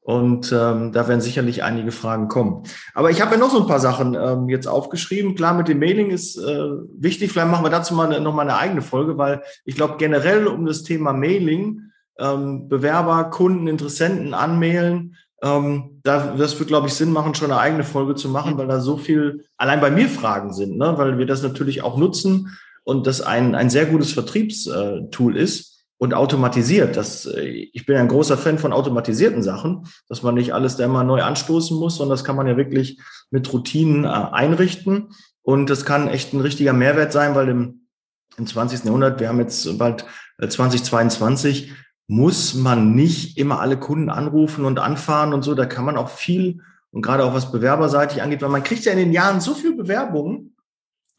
Und 0.09 0.51
ähm, 0.51 0.91
da 0.91 1.07
werden 1.07 1.21
sicherlich 1.21 1.61
einige 1.61 1.91
Fragen 1.91 2.29
kommen. 2.29 2.63
Aber 2.95 3.11
ich 3.11 3.21
habe 3.21 3.33
ja 3.33 3.37
noch 3.37 3.51
so 3.51 3.61
ein 3.61 3.67
paar 3.67 3.79
Sachen 3.79 4.15
ähm, 4.15 4.49
jetzt 4.49 4.65
aufgeschrieben. 4.65 5.35
Klar, 5.35 5.53
mit 5.53 5.67
dem 5.67 5.77
Mailing 5.77 6.09
ist 6.09 6.35
äh, 6.35 6.71
wichtig. 6.97 7.31
Vielleicht 7.31 7.51
machen 7.51 7.63
wir 7.63 7.69
dazu 7.69 7.93
mal 7.93 8.07
eine, 8.07 8.19
noch 8.19 8.33
mal 8.33 8.41
eine 8.41 8.57
eigene 8.57 8.81
Folge, 8.81 9.19
weil 9.19 9.43
ich 9.65 9.75
glaube 9.75 9.97
generell 9.99 10.47
um 10.47 10.65
das 10.65 10.81
Thema 10.81 11.13
Mailing, 11.13 11.91
ähm, 12.17 12.67
Bewerber, 12.67 13.25
Kunden, 13.25 13.67
Interessenten 13.67 14.33
anmailen, 14.33 15.15
ähm, 15.43 16.01
da, 16.01 16.33
das 16.35 16.57
wird, 16.57 16.69
glaube 16.69 16.87
ich, 16.87 16.95
Sinn 16.95 17.13
machen, 17.13 17.35
schon 17.35 17.51
eine 17.51 17.61
eigene 17.61 17.83
Folge 17.83 18.15
zu 18.15 18.29
machen, 18.29 18.57
weil 18.57 18.65
da 18.65 18.79
so 18.79 18.97
viel 18.97 19.45
allein 19.57 19.79
bei 19.79 19.91
mir 19.91 20.09
Fragen 20.09 20.53
sind, 20.53 20.75
ne? 20.75 20.95
weil 20.97 21.19
wir 21.19 21.27
das 21.27 21.43
natürlich 21.43 21.83
auch 21.83 21.97
nutzen 21.97 22.57
und 22.83 23.05
das 23.05 23.21
ein, 23.21 23.53
ein 23.53 23.69
sehr 23.69 23.85
gutes 23.85 24.13
Vertriebstool 24.13 25.37
ist 25.37 25.78
und 25.99 26.13
automatisiert. 26.15 26.97
Das, 26.97 27.27
äh, 27.27 27.69
ich 27.71 27.85
bin 27.85 27.97
ein 27.97 28.07
großer 28.07 28.37
Fan 28.37 28.57
von 28.57 28.73
automatisierten 28.73 29.43
Sachen, 29.43 29.85
dass 30.07 30.23
man 30.23 30.33
nicht 30.33 30.53
alles 30.53 30.77
da 30.77 30.85
immer 30.85 31.03
neu 31.03 31.21
anstoßen 31.21 31.77
muss, 31.77 31.97
sondern 31.97 32.17
das 32.17 32.23
kann 32.23 32.35
man 32.35 32.47
ja 32.47 32.57
wirklich 32.57 32.99
mit 33.29 33.51
Routinen 33.53 34.05
äh, 34.05 34.07
einrichten. 34.07 35.09
Und 35.43 35.69
das 35.69 35.85
kann 35.85 36.07
echt 36.07 36.33
ein 36.33 36.41
richtiger 36.41 36.73
Mehrwert 36.73 37.11
sein, 37.11 37.35
weil 37.35 37.49
im, 37.49 37.87
im 38.37 38.47
20. 38.47 38.85
Jahrhundert, 38.85 39.19
wir 39.19 39.27
haben 39.27 39.39
jetzt 39.39 39.77
bald 39.77 40.05
2022, 40.39 41.69
äh, 41.69 41.73
muss 42.07 42.55
man 42.55 42.95
nicht 42.95 43.37
immer 43.37 43.59
alle 43.59 43.77
Kunden 43.77 44.09
anrufen 44.09 44.65
und 44.65 44.79
anfahren 44.79 45.33
und 45.33 45.43
so. 45.43 45.53
Da 45.53 45.65
kann 45.65 45.85
man 45.85 45.97
auch 45.97 46.09
viel 46.09 46.61
und 46.91 47.03
gerade 47.03 47.23
auch 47.23 47.35
was 47.35 47.51
bewerberseitig 47.51 48.23
angeht, 48.23 48.41
weil 48.41 48.49
man 48.49 48.63
kriegt 48.63 48.85
ja 48.85 48.93
in 48.93 48.97
den 48.97 49.13
Jahren 49.13 49.41
so 49.41 49.53
viel 49.53 49.75
Bewerbungen 49.75 50.55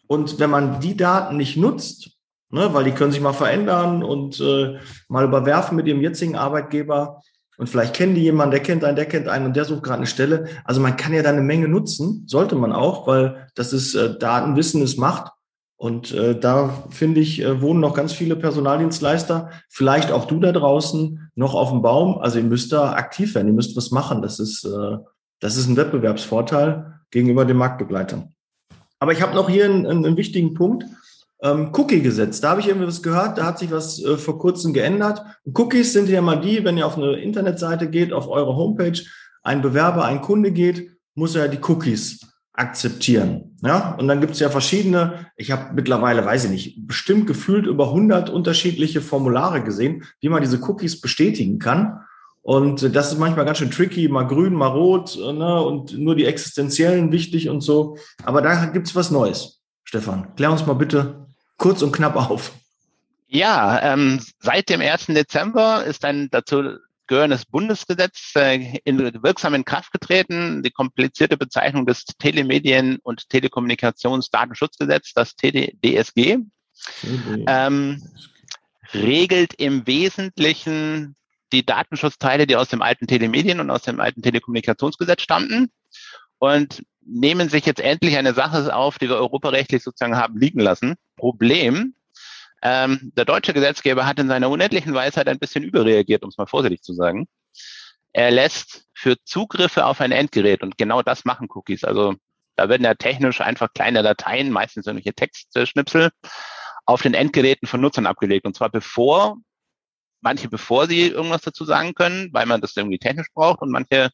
und 0.09 0.41
wenn 0.41 0.51
man 0.51 0.81
die 0.81 0.97
Daten 0.97 1.37
nicht 1.37 1.57
nutzt, 1.57 2.19
ne, 2.51 2.73
weil 2.73 2.85
die 2.85 2.93
können 2.93 3.13
sich 3.13 3.21
mal 3.21 3.33
verändern 3.33 4.03
und 4.03 4.41
äh, 4.41 4.79
mal 5.09 5.25
überwerfen 5.25 5.77
mit 5.77 5.87
ihrem 5.87 6.01
jetzigen 6.01 6.37
Arbeitgeber 6.37 7.23
und 7.59 7.69
vielleicht 7.69 7.95
kennen 7.95 8.15
die 8.15 8.23
jemanden, 8.23 8.53
der 8.53 8.61
kennt 8.61 8.85
einen, 8.85 8.97
der 8.97 9.07
kennt 9.07 9.29
einen 9.29 9.47
und 9.47 9.57
der 9.57 9.67
sucht 9.67 9.83
gerade 9.83 9.99
eine 9.99 10.07
Stelle. 10.07 10.47
Also 10.65 10.81
man 10.81 10.97
kann 10.97 11.13
ja 11.13 11.23
da 11.23 11.29
eine 11.29 11.43
Menge 11.43 11.69
nutzen, 11.69 12.25
sollte 12.27 12.57
man 12.57 12.73
auch, 12.73 13.07
weil 13.07 13.49
das 13.55 13.73
ist 13.73 13.95
äh, 13.95 14.19
Datenwissen 14.19 14.83
ist 14.83 14.99
Macht 14.99 15.33
und 15.81 16.13
äh, 16.13 16.39
da 16.39 16.85
finde 16.91 17.21
ich, 17.21 17.41
äh, 17.41 17.63
wohnen 17.63 17.81
noch 17.81 17.95
ganz 17.95 18.13
viele 18.13 18.37
Personaldienstleister, 18.37 19.49
vielleicht 19.71 20.13
auch 20.13 20.27
du 20.27 20.39
da 20.39 20.53
draußen, 20.53 21.31
noch 21.35 21.55
auf 21.55 21.71
dem 21.71 21.81
Baum. 21.81 22.19
Also 22.19 22.39
ihr 22.39 22.45
müsst 22.45 22.71
da 22.71 22.93
aktiv 22.93 23.35
werden, 23.35 23.49
ihr 23.49 23.55
müsst 23.55 23.75
was 23.79 23.91
machen. 23.91 24.21
Das 24.21 24.41
ist, 24.41 24.65
äh, 24.67 24.99
das 25.41 25.57
ist 25.57 25.69
ein 25.69 25.79
Wettbewerbsvorteil 25.79 27.01
gegenüber 27.11 27.47
den 27.47 27.57
Marktbegleitern. 27.57 28.35
Aber 28.99 29.13
ich 29.13 29.23
habe 29.23 29.35
noch 29.35 29.49
hier 29.49 29.65
einen, 29.65 29.87
einen 29.87 30.19
wichtigen 30.19 30.53
Punkt. 30.53 30.85
Ähm, 31.43 31.71
Cookie-Gesetz, 31.73 32.41
da 32.41 32.51
habe 32.51 32.61
ich 32.61 32.69
irgendwie 32.69 32.87
was 32.87 33.03
gehört, 33.03 33.39
da 33.39 33.47
hat 33.47 33.59
sich 33.59 33.71
was 33.71 34.03
äh, 34.05 34.19
vor 34.19 34.39
kurzem 34.39 34.75
geändert. 34.75 35.23
Cookies 35.55 35.93
sind 35.93 36.09
ja 36.09 36.21
mal 36.21 36.41
die, 36.41 36.65
wenn 36.65 36.77
ihr 36.77 36.87
auf 36.87 36.99
eine 36.99 37.15
Internetseite 37.15 37.89
geht, 37.89 38.13
auf 38.13 38.29
eure 38.29 38.57
Homepage, 38.57 39.01
ein 39.43 39.63
Bewerber, 39.63 40.05
ein 40.05 40.21
Kunde 40.21 40.53
geht, 40.53 40.91
muss 41.15 41.35
er 41.35 41.49
die 41.49 41.61
Cookies 41.67 42.21
akzeptieren. 42.53 43.57
Ja, 43.63 43.95
und 43.99 44.07
dann 44.07 44.21
gibt 44.21 44.35
es 44.35 44.41
ja 44.41 44.51
verschiedene, 44.51 45.27
ich 45.37 45.51
habe 45.51 45.73
mittlerweile, 45.75 46.25
weiß 46.25 46.45
ich 46.45 46.51
nicht, 46.51 46.87
bestimmt 46.87 47.27
gefühlt 47.27 47.67
über 47.67 47.89
100 47.89 48.29
unterschiedliche 48.29 49.01
Formulare 49.01 49.63
gesehen, 49.63 50.05
wie 50.21 50.29
man 50.29 50.43
diese 50.43 50.61
Cookies 50.69 51.01
bestätigen 51.01 51.59
kann. 51.59 52.01
Und 52.43 52.95
das 52.95 53.13
ist 53.13 53.19
manchmal 53.19 53.47
ganz 53.47 53.59
schön 53.59 53.71
tricky, 53.71 54.09
mal 54.09 54.27
grün, 54.27 54.55
mal 54.55 54.67
rot, 54.67 55.17
ne, 55.17 55.63
und 55.63 55.97
nur 55.99 56.17
die 56.17 56.27
existenziellen 56.27 57.13
wichtig 57.13 57.49
und 57.49 57.63
so. 57.63 57.97
Aber 58.25 58.43
da 58.43 58.67
gibt 58.67 58.89
es 58.89 58.95
was 58.95 59.11
Neues. 59.11 59.61
Stefan, 59.85 60.35
klär 60.37 60.53
uns 60.53 60.67
mal 60.67 60.75
bitte 60.75 61.27
kurz 61.61 61.83
und 61.83 61.93
knapp 61.93 62.17
auf. 62.17 62.53
Ja, 63.29 63.81
ähm, 63.83 64.21
seit 64.41 64.69
dem 64.69 64.81
1. 64.81 65.07
Dezember 65.07 65.85
ist 65.85 66.05
ein 66.05 66.29
dazu 66.33 66.79
gehörendes 67.07 67.45
Bundesgesetz 67.45 68.33
äh, 68.35 68.79
in, 68.85 68.99
wirksam 69.23 69.55
in 69.55 69.65
Kraft 69.65 69.93
getreten. 69.93 70.65
Die 70.65 70.71
komplizierte 70.71 71.37
Bezeichnung 71.37 71.87
des 71.87 72.07
Telemedien- 72.19 72.99
und 73.03 73.29
Telekommunikationsdatenschutzgesetz, 73.29 75.13
das 75.15 75.37
TDSG, 75.37 76.39
ähm, 77.47 78.03
regelt 78.93 79.55
im 79.55 79.87
Wesentlichen 79.87 81.15
die 81.53 81.67
Datenschutzteile, 81.67 82.47
die 82.47 82.57
aus 82.57 82.69
dem 82.69 82.83
alten 82.83 83.07
Telemedien- 83.07 83.61
und 83.61 83.71
aus 83.71 83.83
dem 83.83 84.01
alten 84.01 84.23
Telekommunikationsgesetz 84.23 85.23
stammten. 85.23 85.71
Und 86.39 86.83
nehmen 87.03 87.49
sich 87.49 87.67
jetzt 87.67 87.81
endlich 87.81 88.17
eine 88.17 88.35
Sache 88.35 88.75
auf, 88.75 88.99
die 88.99 89.09
wir 89.09 89.17
europarechtlich 89.17 89.83
sozusagen 89.83 90.17
haben 90.17 90.39
liegen 90.39 90.61
lassen. 90.61 90.97
Problem, 91.17 91.95
ähm, 92.63 93.13
der 93.17 93.25
deutsche 93.25 93.55
Gesetzgeber 93.55 94.07
hat 94.07 94.19
in 94.19 94.29
seiner 94.29 94.51
unendlichen 94.51 94.93
Weisheit 94.93 95.29
ein 95.29 95.39
bisschen 95.39 95.65
überreagiert, 95.65 96.23
um 96.23 96.29
es 96.29 96.39
mal 96.39 96.47
vorsichtig 96.47 96.83
zu 96.83 96.93
sagen. 96.93 97.27
Er 98.13 98.31
lässt 98.31 98.87
für 98.93 99.17
Zugriffe 99.25 99.87
auf 99.87 100.01
ein 100.01 100.13
Endgerät, 100.13 100.63
und 100.63 100.77
genau 100.77 101.03
das 101.03 101.25
machen 101.25 101.49
Cookies, 101.51 101.85
also 101.85 102.15
da 102.57 102.69
werden 102.69 102.85
ja 102.85 102.95
technisch 102.95 103.41
einfach 103.41 103.73
kleine 103.73 104.03
Dateien, 104.03 104.51
meistens 104.51 104.87
irgendwelche 104.87 105.15
Textschnipsel, 105.15 106.11
auf 106.85 107.01
den 107.01 107.15
Endgeräten 107.15 107.67
von 107.67 107.81
Nutzern 107.81 108.07
abgelegt. 108.07 108.45
Und 108.45 108.55
zwar 108.55 108.69
bevor, 108.69 109.39
manche 110.21 110.49
bevor 110.49 110.87
sie 110.87 111.07
irgendwas 111.07 111.41
dazu 111.41 111.65
sagen 111.65 111.95
können, 111.95 112.29
weil 112.33 112.45
man 112.45 112.61
das 112.61 112.77
irgendwie 112.77 112.99
technisch 112.99 113.29
braucht 113.33 113.63
und 113.63 113.71
manche 113.71 114.11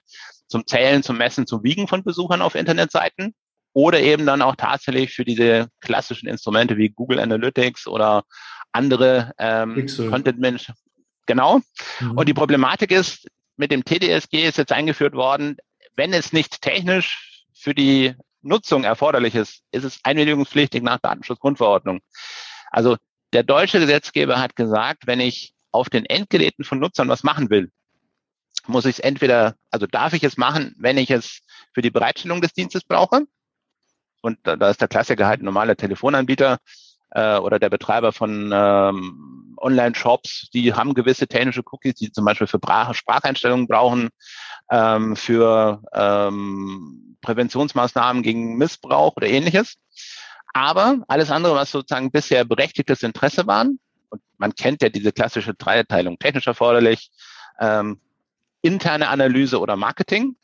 zum 0.48 0.66
Zählen, 0.66 1.02
zum 1.02 1.18
Messen, 1.18 1.46
zum 1.46 1.62
Wiegen 1.62 1.88
von 1.88 2.04
Besuchern 2.04 2.42
auf 2.42 2.54
Internetseiten 2.54 3.34
oder 3.72 4.00
eben 4.00 4.26
dann 4.26 4.42
auch 4.42 4.56
tatsächlich 4.56 5.12
für 5.14 5.24
diese 5.24 5.68
klassischen 5.80 6.28
Instrumente 6.28 6.76
wie 6.76 6.88
Google 6.88 7.18
Analytics 7.18 7.86
oder 7.86 8.24
andere 8.72 9.32
ähm, 9.38 9.86
Content 10.10 10.38
Management. 10.38 10.78
Genau. 11.26 11.60
Mhm. 12.00 12.12
Und 12.12 12.28
die 12.28 12.34
Problematik 12.34 12.90
ist, 12.90 13.26
mit 13.56 13.70
dem 13.70 13.84
TDSG 13.84 14.46
ist 14.46 14.58
jetzt 14.58 14.72
eingeführt 14.72 15.14
worden, 15.14 15.56
wenn 15.96 16.12
es 16.12 16.32
nicht 16.32 16.62
technisch 16.62 17.44
für 17.54 17.74
die 17.74 18.14
Nutzung 18.42 18.84
erforderlich 18.84 19.34
ist, 19.34 19.62
ist 19.72 19.84
es 19.84 19.98
einwilligungspflichtig 20.04 20.82
nach 20.82 20.98
Datenschutzgrundverordnung. 21.00 22.00
Also 22.70 22.96
der 23.32 23.42
deutsche 23.42 23.80
Gesetzgeber 23.80 24.38
hat 24.38 24.56
gesagt, 24.56 25.06
wenn 25.06 25.20
ich 25.20 25.52
auf 25.72 25.90
den 25.90 26.06
Endgeräten 26.06 26.64
von 26.64 26.78
Nutzern 26.78 27.08
was 27.08 27.24
machen 27.24 27.50
will, 27.50 27.70
muss 28.68 28.84
ich 28.84 28.96
es 28.96 29.00
entweder, 29.00 29.54
also 29.70 29.86
darf 29.86 30.12
ich 30.12 30.24
es 30.24 30.36
machen, 30.36 30.74
wenn 30.78 30.98
ich 30.98 31.10
es 31.10 31.40
für 31.72 31.82
die 31.82 31.90
Bereitstellung 31.90 32.40
des 32.40 32.52
Dienstes 32.52 32.84
brauche, 32.84 33.26
und 34.22 34.38
da, 34.42 34.56
da 34.56 34.70
ist 34.70 34.80
der 34.80 34.88
Klassiker 34.88 35.26
halt 35.26 35.40
ein 35.40 35.44
normaler 35.44 35.76
Telefonanbieter 35.76 36.58
äh, 37.12 37.36
oder 37.36 37.58
der 37.58 37.70
Betreiber 37.70 38.12
von 38.12 38.50
ähm, 38.52 39.54
Online-Shops, 39.58 40.50
die 40.52 40.74
haben 40.74 40.94
gewisse 40.94 41.28
technische 41.28 41.62
Cookies, 41.64 41.94
die 41.94 42.10
zum 42.10 42.24
Beispiel 42.24 42.46
für 42.46 42.58
Sprach 42.58 42.92
Spracheinstellungen 42.94 43.68
brauchen, 43.68 44.08
ähm, 44.70 45.16
für 45.16 45.82
ähm, 45.94 47.16
Präventionsmaßnahmen 47.20 48.22
gegen 48.22 48.56
Missbrauch 48.56 49.16
oder 49.16 49.28
ähnliches. 49.28 49.76
Aber 50.52 50.98
alles 51.08 51.30
andere, 51.30 51.54
was 51.54 51.70
sozusagen 51.70 52.10
bisher 52.10 52.44
berechtigtes 52.44 53.02
Interesse 53.02 53.46
waren, 53.46 53.78
und 54.08 54.22
man 54.38 54.54
kennt 54.54 54.82
ja 54.82 54.88
diese 54.88 55.12
klassische 55.12 55.54
Dreiteilung, 55.54 56.18
technisch 56.18 56.46
erforderlich, 56.46 57.10
ähm, 57.60 58.00
interne 58.66 59.08
Analyse 59.08 59.60
oder 59.60 59.76
Marketing, 59.76 60.36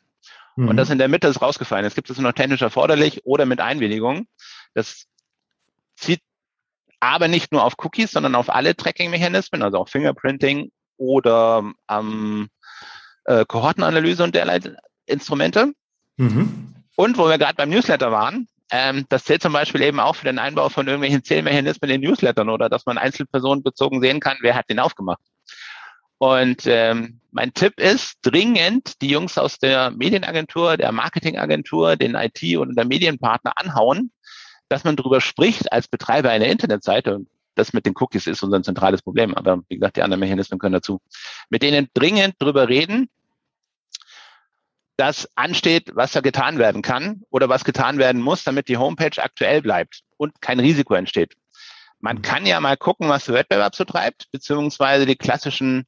Mhm. 0.55 0.69
Und 0.69 0.77
das 0.77 0.89
in 0.89 0.97
der 0.97 1.07
Mitte 1.07 1.27
ist 1.27 1.41
rausgefallen. 1.41 1.85
Es 1.85 1.95
gibt 1.95 2.09
es 2.09 2.17
noch 2.17 2.33
technisch 2.33 2.61
erforderlich 2.61 3.25
oder 3.25 3.45
mit 3.45 3.59
Einwilligung. 3.59 4.27
Das 4.73 5.05
zieht 5.95 6.21
aber 6.99 7.27
nicht 7.27 7.51
nur 7.51 7.63
auf 7.63 7.73
Cookies, 7.77 8.11
sondern 8.11 8.35
auf 8.35 8.49
alle 8.49 8.75
Tracking-Mechanismen, 8.75 9.61
also 9.61 9.77
auch 9.77 9.89
Fingerprinting 9.89 10.71
oder 10.97 11.71
ähm, 11.89 12.49
äh, 13.25 13.45
Kohortenanalyse 13.45 14.23
und 14.23 14.35
derlei 14.35 14.59
Instrumente. 15.05 15.73
Mhm. 16.17 16.75
Und 16.95 17.17
wo 17.17 17.27
wir 17.27 17.37
gerade 17.37 17.55
beim 17.55 17.69
Newsletter 17.69 18.11
waren, 18.11 18.47
ähm, 18.71 19.05
das 19.09 19.25
zählt 19.25 19.41
zum 19.41 19.53
Beispiel 19.53 19.81
eben 19.81 19.99
auch 19.99 20.15
für 20.15 20.25
den 20.25 20.39
Einbau 20.39 20.69
von 20.69 20.87
irgendwelchen 20.87 21.23
Zählmechanismen 21.23 21.89
in 21.89 22.01
Newslettern 22.01 22.49
oder 22.49 22.69
dass 22.69 22.85
man 22.85 22.97
einzelpersonenbezogen 22.97 24.01
sehen 24.01 24.19
kann, 24.19 24.37
wer 24.41 24.55
hat 24.55 24.69
den 24.69 24.79
aufgemacht. 24.79 25.19
Und 26.23 26.63
ähm, 26.67 27.19
mein 27.31 27.53
Tipp 27.53 27.81
ist 27.81 28.19
dringend, 28.21 29.01
die 29.01 29.09
Jungs 29.09 29.37
aus 29.37 29.59
der 29.59 29.91
Medienagentur, 29.91 30.77
der 30.77 30.93
Marketingagentur, 30.93 31.97
den 31.97 32.15
IT- 32.15 32.57
und 32.57 32.77
der 32.77 32.85
Medienpartner 32.85 33.57
anhauen, 33.57 34.09
dass 34.69 34.85
man 34.85 34.95
darüber 34.95 35.19
spricht 35.19 35.73
als 35.73 35.89
Betreiber 35.89 36.29
einer 36.29 36.45
Internetseite. 36.45 37.15
Und 37.15 37.27
das 37.55 37.73
mit 37.73 37.85
den 37.85 37.93
Cookies 37.99 38.25
ist 38.25 38.41
unser 38.41 38.63
zentrales 38.63 39.01
Problem. 39.01 39.35
Aber 39.35 39.63
wie 39.67 39.75
gesagt, 39.75 39.97
die 39.97 40.01
anderen 40.01 40.21
Mechanismen 40.21 40.59
können 40.59 40.71
dazu. 40.71 41.01
Mit 41.49 41.61
denen 41.61 41.89
dringend 41.93 42.35
darüber 42.39 42.69
reden, 42.69 43.09
dass 44.95 45.27
ansteht, 45.35 45.91
was 45.93 46.13
da 46.13 46.21
getan 46.21 46.57
werden 46.57 46.81
kann 46.81 47.23
oder 47.31 47.49
was 47.49 47.65
getan 47.65 47.97
werden 47.97 48.21
muss, 48.21 48.45
damit 48.45 48.69
die 48.69 48.77
Homepage 48.77 49.21
aktuell 49.21 49.61
bleibt 49.61 50.03
und 50.15 50.39
kein 50.39 50.61
Risiko 50.61 50.93
entsteht. 50.93 51.33
Man 51.99 52.21
kann 52.21 52.45
ja 52.45 52.61
mal 52.61 52.77
gucken, 52.77 53.09
was 53.09 53.25
der 53.25 53.35
Wettbewerb 53.35 53.75
so 53.75 53.83
treibt, 53.83 54.31
beziehungsweise 54.31 55.05
die 55.05 55.17
klassischen 55.17 55.85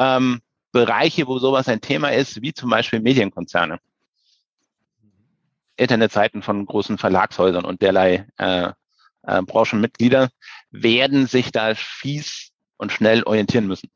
ähm, 0.00 0.40
Bereiche, 0.72 1.26
wo 1.26 1.38
sowas 1.38 1.68
ein 1.68 1.80
Thema 1.80 2.08
ist, 2.08 2.42
wie 2.42 2.52
zum 2.52 2.70
Beispiel 2.70 3.00
Medienkonzerne. 3.00 3.78
Internetseiten 5.76 6.42
von 6.42 6.66
großen 6.66 6.98
Verlagshäusern 6.98 7.64
und 7.64 7.80
derlei 7.80 8.26
äh, 8.38 8.72
äh, 9.22 9.42
Branchenmitglieder 9.42 10.30
werden 10.70 11.26
sich 11.26 11.52
da 11.52 11.74
fies 11.74 12.50
und 12.76 12.92
schnell 12.92 13.22
orientieren 13.22 13.66
müssen. 13.66 13.90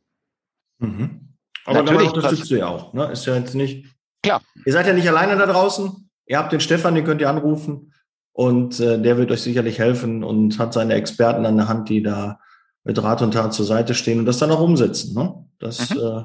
Mhm. 0.78 1.34
Aber 1.64 1.82
Natürlich 1.82 2.12
unterstützt 2.12 2.50
du 2.50 2.56
ja 2.56 2.68
auch. 2.68 2.92
Ne? 2.92 3.10
Ist 3.12 3.26
ja 3.26 3.34
jetzt 3.34 3.54
nicht. 3.54 3.86
Klar. 4.22 4.42
Ihr 4.64 4.72
seid 4.72 4.86
ja 4.86 4.92
nicht 4.92 5.08
alleine 5.08 5.36
da 5.36 5.46
draußen. 5.46 6.10
Ihr 6.26 6.38
habt 6.38 6.52
den 6.52 6.60
Stefan, 6.60 6.94
den 6.94 7.04
könnt 7.04 7.20
ihr 7.20 7.30
anrufen. 7.30 7.92
Und 8.32 8.80
äh, 8.80 9.00
der 9.00 9.16
wird 9.16 9.30
euch 9.30 9.42
sicherlich 9.42 9.78
helfen 9.78 10.24
und 10.24 10.58
hat 10.58 10.72
seine 10.72 10.94
Experten 10.94 11.46
an 11.46 11.56
der 11.56 11.68
Hand, 11.68 11.88
die 11.88 12.02
da 12.02 12.40
mit 12.82 13.02
Rat 13.02 13.22
und 13.22 13.32
Tat 13.32 13.54
zur 13.54 13.64
Seite 13.64 13.94
stehen 13.94 14.18
und 14.18 14.26
das 14.26 14.38
dann 14.38 14.50
auch 14.50 14.60
umsetzen. 14.60 15.14
Ne? 15.14 15.43
Das, 15.58 15.90
mhm. 15.90 16.00
äh, 16.00 16.24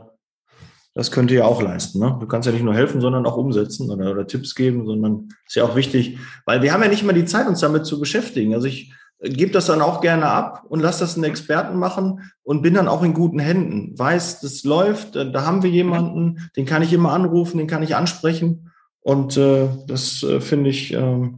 das 0.93 1.11
könnt 1.11 1.31
ihr 1.31 1.39
ja 1.39 1.45
auch 1.45 1.61
leisten. 1.61 1.99
Ne? 1.99 2.17
Du 2.19 2.27
kannst 2.27 2.45
ja 2.45 2.51
nicht 2.51 2.63
nur 2.63 2.73
helfen, 2.73 3.01
sondern 3.01 3.25
auch 3.25 3.37
umsetzen 3.37 3.89
oder, 3.89 4.11
oder 4.11 4.27
Tipps 4.27 4.55
geben, 4.55 4.85
sondern 4.85 5.29
ist 5.47 5.55
ja 5.55 5.63
auch 5.63 5.75
wichtig, 5.75 6.17
weil 6.45 6.61
wir 6.61 6.73
haben 6.73 6.83
ja 6.83 6.89
nicht 6.89 7.03
immer 7.03 7.13
die 7.13 7.25
Zeit, 7.25 7.47
uns 7.47 7.59
damit 7.59 7.85
zu 7.85 7.99
beschäftigen. 7.99 8.53
Also 8.53 8.67
ich 8.67 8.93
äh, 9.19 9.29
gebe 9.29 9.51
das 9.51 9.67
dann 9.67 9.81
auch 9.81 10.01
gerne 10.01 10.25
ab 10.25 10.65
und 10.67 10.81
lasse 10.81 11.01
das 11.01 11.15
einen 11.15 11.25
Experten 11.25 11.77
machen 11.77 12.31
und 12.43 12.61
bin 12.61 12.73
dann 12.73 12.87
auch 12.87 13.03
in 13.03 13.13
guten 13.13 13.39
Händen. 13.39 13.97
Weiß, 13.97 14.41
das 14.41 14.63
läuft, 14.63 15.15
äh, 15.15 15.31
da 15.31 15.45
haben 15.45 15.63
wir 15.63 15.69
jemanden, 15.69 16.49
den 16.55 16.65
kann 16.65 16.81
ich 16.81 16.91
immer 16.91 17.13
anrufen, 17.13 17.57
den 17.57 17.67
kann 17.67 17.83
ich 17.83 17.95
ansprechen. 17.95 18.71
Und 19.01 19.37
äh, 19.37 19.69
das 19.87 20.23
äh, 20.23 20.41
finde 20.41 20.69
ich, 20.69 20.93
äh, 20.93 21.29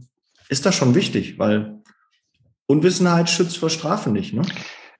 ist 0.48 0.66
da 0.66 0.72
schon 0.72 0.94
wichtig, 0.94 1.38
weil 1.38 1.80
Unwissenheit 2.66 3.30
schützt 3.30 3.58
vor 3.58 3.70
Strafe 3.70 4.10
nicht. 4.10 4.34
Ne? 4.34 4.42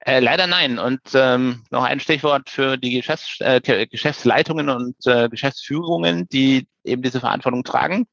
Äh, 0.05 0.21
leider 0.21 0.47
nein. 0.47 0.79
Und 0.79 1.01
ähm, 1.15 1.65
noch 1.71 1.85
ein 1.85 2.01
Stichwort 2.01 2.51
für 2.51 2.77
die 2.77 2.91
Geschäfts 2.91 3.41
äh, 3.41 3.87
Geschäftsleitungen 3.87 4.69
und 4.69 4.97
äh, 5.07 5.29
Geschäftsführungen, 5.29 6.29
die 6.29 6.67
eben 6.85 7.03
diese 7.03 7.21
Verantwortung 7.21 7.62
tragen. 7.62 8.07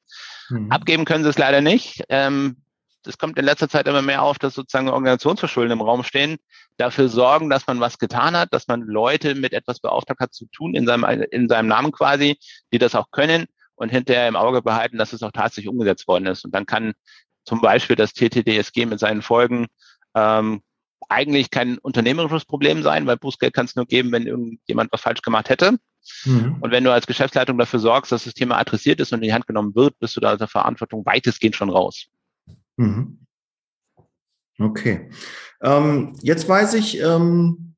Mhm. 0.49 0.71
Abgeben 0.71 1.05
können 1.05 1.23
sie 1.23 1.29
es 1.31 1.37
leider 1.37 1.61
nicht. 1.61 2.03
Ähm, 2.09 2.57
es 3.05 3.17
kommt 3.17 3.39
in 3.39 3.45
letzter 3.45 3.69
Zeit 3.69 3.87
immer 3.87 4.01
mehr 4.01 4.21
auf, 4.21 4.37
dass 4.37 4.53
sozusagen 4.53 4.89
Organisationsverschulden 4.89 5.71
im 5.71 5.81
Raum 5.81 6.03
stehen, 6.03 6.37
dafür 6.77 7.09
sorgen, 7.09 7.49
dass 7.49 7.65
man 7.65 7.79
was 7.79 7.97
getan 7.97 8.37
hat, 8.37 8.53
dass 8.53 8.67
man 8.67 8.81
Leute 8.81 9.35
mit 9.35 9.53
etwas 9.53 9.79
beauftragt 9.79 10.19
hat 10.19 10.33
zu 10.33 10.45
tun, 10.47 10.75
in 10.75 10.85
seinem, 10.85 11.03
in 11.31 11.47
seinem 11.47 11.67
Namen 11.67 11.91
quasi, 11.91 12.37
die 12.71 12.77
das 12.77 12.95
auch 12.95 13.09
können 13.11 13.45
und 13.75 13.89
hinterher 13.89 14.27
im 14.27 14.35
Auge 14.35 14.61
behalten, 14.61 14.97
dass 14.97 15.13
es 15.13 15.23
auch 15.23 15.31
tatsächlich 15.31 15.69
umgesetzt 15.69 16.07
worden 16.07 16.27
ist. 16.27 16.45
Und 16.45 16.53
dann 16.53 16.65
kann 16.65 16.93
zum 17.45 17.61
Beispiel 17.61 17.95
das 17.95 18.13
TTDSG 18.13 18.85
mit 18.85 18.99
seinen 18.99 19.21
Folgen 19.21 19.67
ähm, 20.13 20.61
eigentlich 21.09 21.49
kein 21.49 21.77
unternehmerisches 21.79 22.45
Problem 22.45 22.83
sein, 22.83 23.05
weil 23.07 23.17
Bußgeld 23.17 23.53
kann 23.53 23.65
es 23.65 23.75
nur 23.75 23.85
geben, 23.85 24.11
wenn 24.11 24.27
irgendjemand 24.27 24.91
was 24.91 25.01
falsch 25.01 25.21
gemacht 25.21 25.49
hätte. 25.49 25.77
Mhm. 26.25 26.57
Und 26.61 26.71
wenn 26.71 26.83
du 26.83 26.93
als 26.93 27.07
Geschäftsleitung 27.07 27.57
dafür 27.57 27.79
sorgst, 27.79 28.11
dass 28.11 28.23
das 28.23 28.33
Thema 28.33 28.57
adressiert 28.57 28.99
ist 28.99 29.11
und 29.11 29.19
in 29.19 29.23
die 29.23 29.33
Hand 29.33 29.47
genommen 29.47 29.75
wird, 29.75 29.97
bist 29.99 30.15
du 30.15 30.21
da 30.21 30.33
aus 30.33 30.39
der 30.39 30.47
Verantwortung 30.47 31.05
weitestgehend 31.05 31.55
schon 31.55 31.69
raus. 31.69 32.05
Mhm. 32.77 33.19
Okay. 34.59 35.09
Ähm, 35.61 36.15
jetzt 36.21 36.47
weiß 36.47 36.73
ich, 36.75 36.99
ähm, 37.01 37.75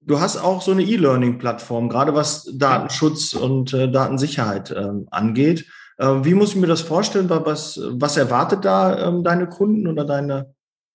du 0.00 0.20
hast 0.20 0.36
auch 0.36 0.62
so 0.62 0.72
eine 0.72 0.82
E-Learning-Plattform, 0.82 1.88
gerade 1.88 2.14
was 2.14 2.50
Datenschutz 2.54 3.34
und 3.34 3.72
äh, 3.72 3.90
Datensicherheit 3.90 4.74
ähm, 4.76 5.06
angeht. 5.10 5.66
Ähm, 5.98 6.24
wie 6.24 6.34
muss 6.34 6.50
ich 6.50 6.56
mir 6.56 6.66
das 6.66 6.80
vorstellen? 6.80 7.30
Was, 7.30 7.80
was 7.82 8.16
erwartet 8.16 8.64
da 8.64 9.08
ähm, 9.08 9.24
deine 9.24 9.48
Kunden 9.48 9.86
oder 9.86 10.04
deine 10.04 10.54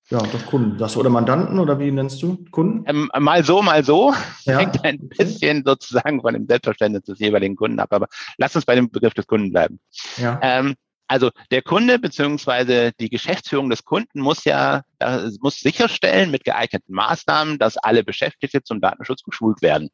ja, 0.10 0.20
doch 0.20 0.46
Kunden. 0.46 0.78
Das 0.78 0.98
oder 0.98 1.10
Mandanten 1.10 1.60
oder 1.60 1.80
wie 1.80 1.92
nennst 1.92 2.22
du 2.22 2.44
Kunden? 2.52 2.84
Ähm, 2.88 3.10
mal 3.20 3.44
so, 3.44 3.62
mal 3.62 3.84
so. 3.84 4.13
Ja. 4.44 4.58
Hängt 4.60 4.84
ein 4.84 5.08
bisschen 5.08 5.63
sozusagen 5.66 6.22
von 6.22 6.34
dem 6.34 6.46
Selbstverständnis 6.46 7.04
des 7.04 7.20
jeweiligen 7.20 7.56
Kunden 7.56 7.80
ab. 7.80 7.94
Aber 7.94 8.08
lass 8.38 8.56
uns 8.56 8.66
bei 8.66 8.76
dem 8.76 8.89
Begriff 8.89 9.13
des 9.13 9.28
Kunden 9.28 9.52
bleiben. 9.52 9.80
Ja. 10.18 10.39
Ähm, 10.42 10.76
also 11.08 11.30
der 11.52 11.62
Kunde 11.62 12.00
beziehungsweise 12.00 12.92
die 13.00 13.10
Geschäftsführung 13.10 13.70
des 13.70 13.84
Kunden 13.86 14.20
muss 14.20 14.46
ja 14.46 14.84
äh, 15.00 15.30
muss 15.42 15.60
sicherstellen 15.60 16.32
mit 16.32 16.44
geeigneten 16.44 16.94
Maßnahmen, 16.94 17.60
dass 17.60 17.78
alle 17.78 18.04
Beschäftigte 18.04 18.63
zum 18.63 18.82
Datenschutz 18.82 19.24
geschult 19.24 19.62
werden. 19.62 19.89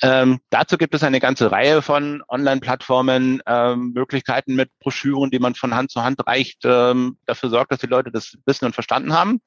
Ähm, 0.00 0.38
dazu 0.50 0.78
gibt 0.78 0.94
es 0.94 1.02
eine 1.02 1.18
ganze 1.18 1.50
Reihe 1.50 1.82
von 1.82 2.22
Online-Plattformen, 2.28 3.42
ähm, 3.46 3.92
Möglichkeiten 3.94 4.54
mit 4.54 4.70
Broschüren, 4.78 5.30
die 5.30 5.40
man 5.40 5.54
von 5.56 5.74
Hand 5.74 5.90
zu 5.90 6.02
Hand 6.02 6.24
reicht, 6.26 6.60
ähm, 6.64 7.18
dafür 7.26 7.50
sorgt, 7.50 7.72
dass 7.72 7.80
die 7.80 7.88
Leute 7.88 8.12
das 8.12 8.38
wissen 8.46 8.66
und 8.66 8.74
verstanden 8.74 9.12
haben. 9.12 9.40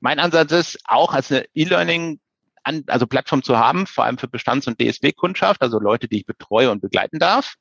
Mein 0.00 0.18
Ansatz 0.18 0.52
ist, 0.52 0.78
auch 0.84 1.12
als 1.12 1.30
eine 1.30 1.44
E-Learning 1.54 2.18
also 2.86 3.06
Plattform 3.06 3.42
zu 3.42 3.58
haben, 3.58 3.86
vor 3.86 4.04
allem 4.04 4.16
für 4.16 4.28
Bestands- 4.28 4.66
und 4.66 4.80
DSW-Kundschaft, 4.80 5.60
also 5.60 5.78
Leute, 5.78 6.08
die 6.08 6.18
ich 6.18 6.26
betreue 6.26 6.70
und 6.70 6.80
begleiten 6.80 7.18
darf, 7.18 7.56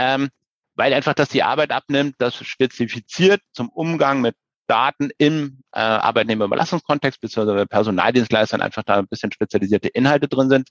ähm, 0.00 0.30
weil 0.74 0.92
einfach 0.92 1.14
das 1.14 1.28
die 1.28 1.44
Arbeit 1.44 1.70
abnimmt, 1.70 2.16
das 2.18 2.34
spezifiziert 2.34 3.40
zum 3.52 3.68
Umgang 3.68 4.20
mit 4.20 4.34
Daten 4.66 5.10
im 5.18 5.62
äh, 5.72 5.80
Arbeitnehmerüberlassungskontext 5.80 7.20
beziehungsweise 7.20 7.66
Personaldienstleistern 7.66 8.60
einfach 8.60 8.82
da 8.82 8.96
ein 8.96 9.08
bisschen 9.08 9.32
spezialisierte 9.32 9.88
Inhalte 9.88 10.28
drin 10.28 10.48
sind, 10.48 10.68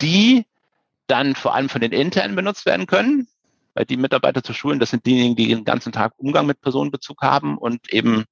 die 0.00 0.44
dann 1.06 1.34
vor 1.34 1.54
allem 1.54 1.68
von 1.68 1.80
den 1.80 1.92
internen 1.92 2.36
benutzt 2.36 2.66
werden 2.66 2.86
können, 2.86 3.28
weil 3.74 3.84
die 3.84 3.96
Mitarbeiter 3.96 4.42
zu 4.42 4.52
schulen, 4.52 4.80
das 4.80 4.90
sind 4.90 5.06
diejenigen, 5.06 5.36
die 5.36 5.48
den 5.48 5.64
ganzen 5.64 5.92
Tag 5.92 6.12
Umgang 6.16 6.46
mit 6.46 6.60
Personenbezug 6.60 7.22
haben 7.22 7.58
und 7.58 7.92
eben 7.92 8.24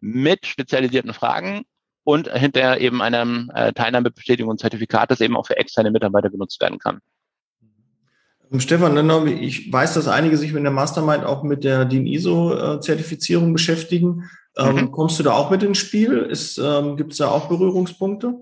mit 0.00 0.46
spezialisierten 0.46 1.12
Fragen 1.12 1.66
und 2.04 2.32
hinterher 2.32 2.80
eben 2.80 3.02
einem 3.02 3.50
äh, 3.54 3.74
Teilnahmebestätigung 3.74 4.50
und 4.50 4.60
Zertifikat, 4.60 5.10
das 5.10 5.20
eben 5.20 5.36
auch 5.36 5.46
für 5.46 5.58
externe 5.58 5.90
Mitarbeiter 5.90 6.30
genutzt 6.30 6.58
werden 6.62 6.78
kann. 6.78 7.00
Stefan, 8.60 9.26
ich 9.26 9.72
weiß, 9.72 9.94
dass 9.94 10.08
einige 10.08 10.36
sich 10.36 10.52
mit 10.52 10.64
der 10.64 10.70
Mastermind 10.70 11.24
auch 11.24 11.42
mit 11.42 11.64
der 11.64 11.84
DIN 11.84 12.06
ISO-Zertifizierung 12.06 13.52
beschäftigen. 13.52 14.28
Ähm, 14.56 14.76
mhm. 14.76 14.92
kommst 14.92 15.18
du 15.18 15.22
da 15.22 15.32
auch 15.32 15.50
mit 15.50 15.62
ins 15.62 15.78
Spiel? 15.78 16.32
Ähm, 16.58 16.96
Gibt 16.96 17.12
es 17.12 17.18
da 17.18 17.28
auch 17.28 17.48
Berührungspunkte? 17.48 18.34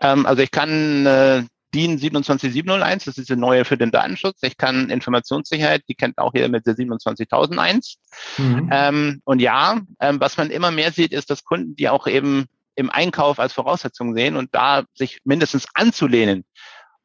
Ähm, 0.00 0.26
also 0.26 0.42
ich 0.42 0.50
kann 0.50 1.06
äh, 1.06 1.44
DIN 1.74 1.98
27701, 1.98 3.04
das 3.04 3.18
ist 3.18 3.28
die 3.28 3.36
neue 3.36 3.64
für 3.64 3.76
den 3.76 3.90
Datenschutz. 3.90 4.38
Ich 4.42 4.56
kann 4.56 4.90
Informationssicherheit, 4.90 5.82
die 5.88 5.94
kennt 5.94 6.18
auch 6.18 6.32
jeder 6.34 6.48
mit 6.48 6.66
der 6.66 6.74
27001. 6.74 7.98
Mhm. 8.38 8.68
Ähm, 8.72 9.20
und 9.24 9.40
ja, 9.40 9.80
ähm, 10.00 10.20
was 10.20 10.36
man 10.36 10.50
immer 10.50 10.70
mehr 10.70 10.92
sieht, 10.92 11.12
ist, 11.12 11.30
dass 11.30 11.44
Kunden, 11.44 11.76
die 11.76 11.88
auch 11.88 12.06
eben 12.06 12.46
im 12.74 12.90
Einkauf 12.90 13.38
als 13.38 13.52
Voraussetzung 13.52 14.14
sehen 14.14 14.36
und 14.36 14.54
da 14.54 14.84
sich 14.94 15.18
mindestens 15.24 15.66
anzulehnen 15.74 16.44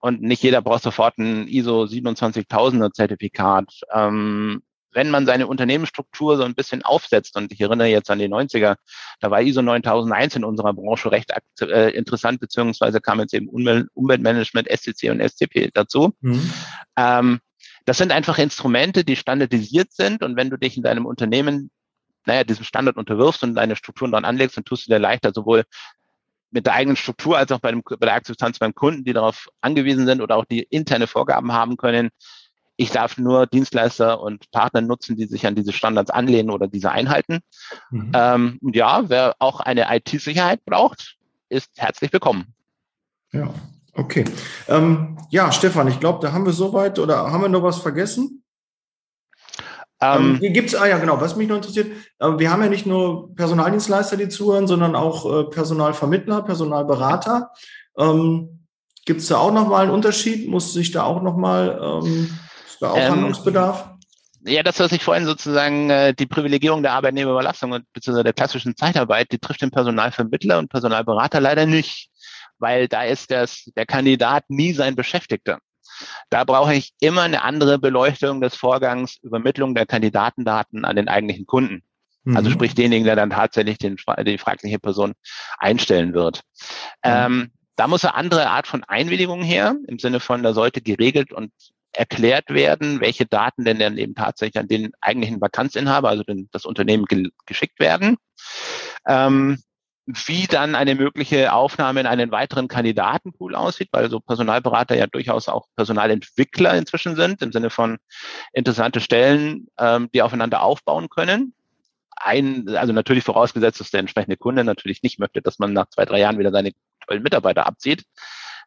und 0.04 0.22
nicht 0.22 0.44
jeder 0.44 0.62
braucht 0.62 0.84
sofort 0.84 1.18
ein 1.18 1.48
ISO 1.48 1.84
27000er 1.84 2.92
Zertifikat. 2.92 3.84
Ähm, 3.90 4.62
wenn 4.92 5.10
man 5.10 5.26
seine 5.26 5.48
Unternehmensstruktur 5.48 6.36
so 6.36 6.44
ein 6.44 6.56
bisschen 6.56 6.84
aufsetzt, 6.84 7.38
und 7.38 7.54
ich 7.54 7.62
erinnere 7.62 7.88
jetzt 7.88 8.12
an 8.12 8.20
die 8.20 8.28
90er, 8.28 8.76
da 9.22 9.32
war 9.32 9.42
ISO 9.42 9.62
9001 9.62 10.36
in 10.36 10.44
unserer 10.44 10.74
Branche 10.74 11.10
recht 11.10 11.32
äh, 11.62 11.92
interessant, 11.92 12.42
beziehungsweise 12.42 13.00
kam 13.00 13.22
jetzt 13.22 13.34
eben 13.34 13.48
Umwel 13.48 13.88
Umweltmanagement, 13.94 14.68
SCC 14.68 15.10
und 15.10 15.22
SCP 15.22 15.70
dazu. 15.74 16.14
Mhm. 16.20 16.52
Ähm, 16.98 17.40
das 17.86 17.98
sind 17.98 18.12
einfach 18.12 18.40
Instrumente, 18.40 19.06
die 19.06 19.16
standardisiert 19.16 19.94
sind. 19.94 20.22
Und 20.22 20.36
wenn 20.36 20.50
du 20.50 20.58
dich 20.58 20.76
in 20.76 20.84
deinem 20.84 21.06
Unternehmen 21.06 21.72
naja, 22.26 22.44
diesem 22.44 22.66
Standard 22.66 22.98
unterwirfst 22.98 23.44
und 23.44 23.56
deine 23.56 23.78
Strukturen 23.78 24.12
dann 24.12 24.26
anlegst, 24.26 24.58
dann 24.58 24.66
tust 24.66 24.86
du 24.86 24.92
dir 24.92 25.00
leichter, 25.00 25.32
sowohl 25.34 25.64
mit 26.54 26.66
der 26.66 26.74
eigenen 26.74 26.96
Struktur 26.96 27.38
als 27.38 27.52
auch 27.52 27.60
bei, 27.60 27.72
dem, 27.72 27.82
bei 27.84 28.06
der 28.06 28.14
Akzeptanz 28.14 28.60
beim 28.60 28.76
Kunden, 28.76 29.04
die 29.04 29.14
darauf 29.14 29.50
angewiesen 29.62 30.06
sind 30.06 30.22
oder 30.22 30.38
auch 30.38 30.46
die 30.46 30.64
interne 30.64 31.08
Vorgaben 31.08 31.52
haben 31.52 31.78
können. 31.78 32.10
Ich 32.76 32.92
darf 32.92 33.18
nur 33.18 33.46
Dienstleister 33.46 34.20
und 34.20 34.50
Partner 34.52 34.82
nutzen, 34.82 35.16
die 35.16 35.26
sich 35.26 35.46
an 35.46 35.56
diese 35.56 35.74
Standards 35.74 36.10
anlehnen 36.10 36.50
oder 36.50 36.68
diese 36.68 36.92
einhalten. 36.92 37.40
Mhm. 37.92 38.12
Ähm, 38.14 38.60
ja, 38.62 39.10
wer 39.10 39.36
auch 39.40 39.60
eine 39.60 39.88
IT-Sicherheit 39.96 40.64
braucht, 40.66 41.18
ist 41.50 41.72
herzlich 41.78 42.12
willkommen. 42.12 42.54
Ja, 43.32 43.54
okay. 43.94 44.26
Ähm, 44.68 45.18
ja, 45.30 45.52
Stefan, 45.52 45.88
ich 45.88 46.00
glaube, 46.00 46.26
da 46.26 46.34
haben 46.34 46.46
wir 46.46 46.54
soweit 46.54 47.00
oder 47.00 47.32
haben 47.32 47.42
wir 47.42 47.50
noch 47.50 47.64
was 47.64 47.80
vergessen? 47.80 48.43
Ähm, 50.04 50.40
ähm 50.42 50.54
Gibt 50.54 50.70
es, 50.70 50.76
ah 50.76 50.88
ja, 50.88 50.98
genau, 50.98 51.22
was 51.22 51.36
mich 51.36 51.48
noch 51.48 51.58
interessiert, 51.58 51.92
äh, 52.20 52.28
wir 52.38 52.52
haben 52.52 52.62
ja 52.62 52.70
nicht 52.70 52.86
nur 52.86 53.34
Personaldienstleister, 53.36 54.18
die 54.18 54.30
zuhören, 54.30 54.68
sondern 54.68 54.96
auch 54.96 55.26
äh, 55.26 55.44
Personalvermittler, 55.46 56.42
Personalberater. 56.42 57.52
Ähm, 57.98 58.66
Gibt 59.06 59.22
es 59.22 59.28
da 59.28 59.38
auch 59.38 59.52
nochmal 59.52 59.84
einen 59.84 59.92
Unterschied? 59.92 60.48
Muss 60.48 60.74
sich 60.74 60.92
da 60.92 61.04
auch 61.04 61.22
nochmal, 61.22 61.80
ähm, 61.82 62.38
ist 62.66 62.82
da 62.82 62.92
auch 62.92 62.98
ähm, 62.98 63.12
Handlungsbedarf? 63.12 63.90
Ja, 64.46 64.62
das, 64.62 64.80
was 64.80 64.92
ich 64.92 65.04
vorhin 65.04 65.26
sozusagen, 65.26 65.90
äh, 65.90 66.14
die 66.14 66.26
Privilegierung 66.26 66.84
der 66.84 66.94
Arbeitnehmerüberlassung 66.94 67.72
und 67.72 67.86
beziehungsweise 67.94 68.26
der 68.26 68.34
klassischen 68.34 68.76
Zeitarbeit, 68.76 69.32
die 69.32 69.40
trifft 69.40 69.62
den 69.62 69.72
Personalvermittler 69.72 70.60
und 70.60 70.70
Personalberater 70.70 71.40
leider 71.40 71.66
nicht, 71.66 72.10
weil 72.60 72.88
da 72.88 73.04
ist 73.04 73.32
das, 73.32 73.72
der 73.78 73.86
Kandidat 73.86 74.44
nie 74.50 74.74
sein 74.74 74.96
Beschäftigter. 74.96 75.60
Da 76.30 76.44
brauche 76.44 76.74
ich 76.74 76.94
immer 77.00 77.22
eine 77.24 77.44
andere 77.44 77.80
Beleuchtung 77.80 78.42
des 78.42 78.56
Vorgangs 78.56 79.18
Übermittlung 79.22 79.76
der 79.76 79.86
Kandidatendaten 79.86 80.86
an 80.86 80.96
den 80.96 81.08
eigentlichen 81.08 81.46
Kunden. 81.46 81.84
Also 82.26 82.50
mhm. 82.50 82.54
Sprich 82.54 82.74
denjenigen, 82.74 83.06
der 83.06 83.16
dann 83.18 83.32
tatsächlich 83.32 83.78
den, 83.78 83.98
die 84.26 84.38
fragliche 84.38 84.80
Person 84.80 85.14
einstellen 85.58 86.14
wird. 86.14 86.42
Mhm. 87.04 87.12
Ähm, 87.12 87.52
da 87.76 87.88
muss 87.88 88.06
eine 88.06 88.16
andere 88.16 88.50
Art 88.50 88.68
von 88.68 88.84
Einwilligung 88.84 89.42
her, 89.42 89.76
im 89.88 90.00
Sinne 90.00 90.20
von, 90.20 90.44
da 90.44 90.54
sollte 90.54 90.82
geregelt 90.82 91.34
und 91.34 91.52
erklärt 91.92 92.50
werden, 92.50 93.02
welche 93.02 93.26
Daten 93.26 93.66
denn 93.66 93.80
dann 93.80 93.98
eben 93.98 94.16
tatsächlich 94.16 94.60
an 94.60 94.68
den 94.68 94.92
eigentlichen 95.02 95.42
Vakanzinhaber, 95.42 96.10
also 96.10 96.24
den, 96.24 96.50
das 96.52 96.66
Unternehmen 96.66 97.06
ge 97.06 97.30
geschickt 97.46 97.80
werden. 97.80 98.18
Ähm, 99.06 99.62
wie 100.06 100.48
dann 100.48 100.76
eine 100.76 100.96
mögliche 100.96 101.54
Aufnahme 101.54 102.02
in 102.02 102.08
einen 102.08 102.32
weiteren 102.32 102.68
Kandidatenpool 102.68 103.56
aussieht, 103.56 103.90
weil 103.92 104.10
so 104.10 104.20
Personalberater 104.20 104.96
ja 104.96 105.08
durchaus 105.08 105.48
auch 105.48 105.68
Personalentwickler 105.76 106.74
inzwischen 106.76 107.16
sind, 107.16 107.42
im 107.42 107.52
Sinne 107.54 107.70
von 107.70 107.98
interessante 108.52 109.00
Stellen, 109.00 109.68
ähm, 109.80 110.10
die 110.14 110.22
aufeinander 110.22 110.62
aufbauen 110.62 111.10
können. 111.10 111.54
Ein, 112.16 112.68
also 112.76 112.92
natürlich 112.92 113.24
vorausgesetzt, 113.24 113.80
dass 113.80 113.92
der 113.92 114.02
entsprechende 114.02 114.38
Kunde 114.38 114.64
natürlich 114.64 115.04
nicht 115.04 115.20
möchte, 115.20 115.42
dass 115.42 115.60
man 115.60 115.72
nach 115.74 115.88
zwei, 115.90 116.06
drei 116.06 116.20
Jahren 116.20 116.38
wieder 116.38 116.52
seine 116.52 116.72
tollen 117.08 117.24
Mitarbeiter 117.24 117.66
abzieht. 117.66 118.04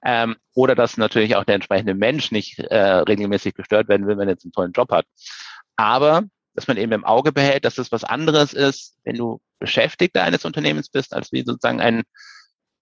Ähm, 0.04 0.36
oder 0.54 0.74
dass 0.74 0.96
natürlich 0.96 1.36
auch 1.36 1.44
der 1.44 1.56
entsprechende 1.56 1.94
Mensch 1.94 2.30
nicht 2.32 2.58
äh, 2.58 2.76
regelmäßig 2.78 3.54
gestört 3.54 3.88
werden 3.88 4.06
will, 4.06 4.18
wenn 4.18 4.28
er 4.28 4.34
jetzt 4.34 4.44
einen 4.44 4.52
tollen 4.52 4.72
Job 4.72 4.90
hat. 4.90 5.06
Aber 5.76 6.24
dass 6.54 6.66
man 6.66 6.78
eben 6.78 6.92
im 6.92 7.04
Auge 7.04 7.32
behält, 7.32 7.64
dass 7.64 7.78
es 7.78 7.92
was 7.92 8.04
anderes 8.04 8.54
ist, 8.54 8.96
wenn 9.04 9.16
du 9.16 9.40
Beschäftigter 9.58 10.22
eines 10.22 10.44
Unternehmens 10.44 10.88
bist, 10.88 11.14
als 11.14 11.32
wie 11.32 11.44
sozusagen 11.44 11.80
ein, 11.80 12.02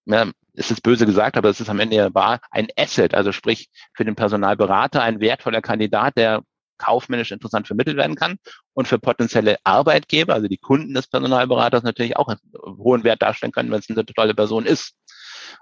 ja, 0.06 0.30
ist 0.54 0.70
es 0.70 0.80
böse 0.80 1.06
gesagt, 1.06 1.36
aber 1.36 1.48
es 1.48 1.60
ist 1.60 1.70
am 1.70 1.80
Ende 1.80 1.96
ja 1.96 2.14
wahr, 2.14 2.40
ein 2.50 2.68
Asset, 2.76 3.14
also 3.14 3.32
sprich 3.32 3.68
für 3.94 4.04
den 4.04 4.14
Personalberater 4.14 5.02
ein 5.02 5.20
wertvoller 5.20 5.62
Kandidat, 5.62 6.16
der 6.16 6.42
kaufmännisch 6.78 7.30
interessant 7.30 7.66
vermittelt 7.66 7.96
werden 7.96 8.16
kann 8.16 8.36
und 8.72 8.88
für 8.88 8.98
potenzielle 8.98 9.56
Arbeitgeber, 9.64 10.34
also 10.34 10.48
die 10.48 10.58
Kunden 10.58 10.94
des 10.94 11.06
Personalberaters 11.06 11.82
natürlich 11.82 12.16
auch 12.16 12.28
einen 12.28 12.40
hohen 12.78 13.04
Wert 13.04 13.22
darstellen 13.22 13.52
können, 13.52 13.70
wenn 13.70 13.78
es 13.78 13.88
eine 13.88 14.04
tolle 14.04 14.34
Person 14.34 14.66
ist. 14.66 14.94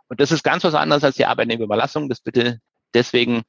Und 0.09 0.21
das 0.21 0.33
ist 0.33 0.43
ganz 0.43 0.65
was 0.65 0.75
anderes 0.75 1.05
als 1.05 1.17
die 1.17 1.27
Arbeitnehmerüberlassung. 1.27 2.09
Das 2.09 2.21
bitte 2.21 2.61
deswegen, 2.95 3.43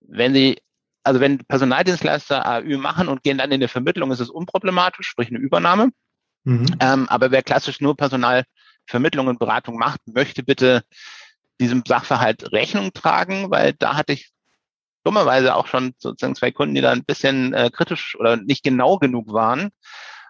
wenn 0.00 0.32
Sie 0.32 0.58
also 1.02 1.20
wenn 1.20 1.38
Personaldienstleister 1.38 2.46
AÜ 2.46 2.76
machen 2.76 3.08
und 3.08 3.22
gehen 3.22 3.38
dann 3.38 3.52
in 3.52 3.60
die 3.60 3.68
Vermittlung, 3.68 4.10
ist 4.12 4.20
es 4.20 4.30
unproblematisch, 4.30 5.06
sprich 5.06 5.28
eine 5.28 5.38
Übernahme. 5.38 5.90
Mhm. 6.44 6.66
Ähm, 6.80 7.08
aber 7.08 7.30
wer 7.30 7.42
klassisch 7.42 7.80
nur 7.80 7.96
Personalvermittlung 7.96 9.26
und 9.26 9.38
Beratung 9.38 9.76
macht, 9.76 10.00
möchte 10.06 10.42
bitte 10.42 10.82
diesem 11.60 11.82
Sachverhalt 11.86 12.52
Rechnung 12.52 12.92
tragen, 12.92 13.50
weil 13.50 13.74
da 13.74 13.96
hatte 13.96 14.14
ich 14.14 14.30
dummerweise 15.04 15.54
auch 15.54 15.66
schon 15.66 15.94
sozusagen 15.98 16.34
zwei 16.34 16.50
Kunden, 16.50 16.74
die 16.74 16.80
da 16.80 16.92
ein 16.92 17.04
bisschen 17.04 17.52
äh, 17.52 17.70
kritisch 17.70 18.16
oder 18.18 18.36
nicht 18.36 18.62
genau 18.62 18.98
genug 18.98 19.32
waren. 19.32 19.70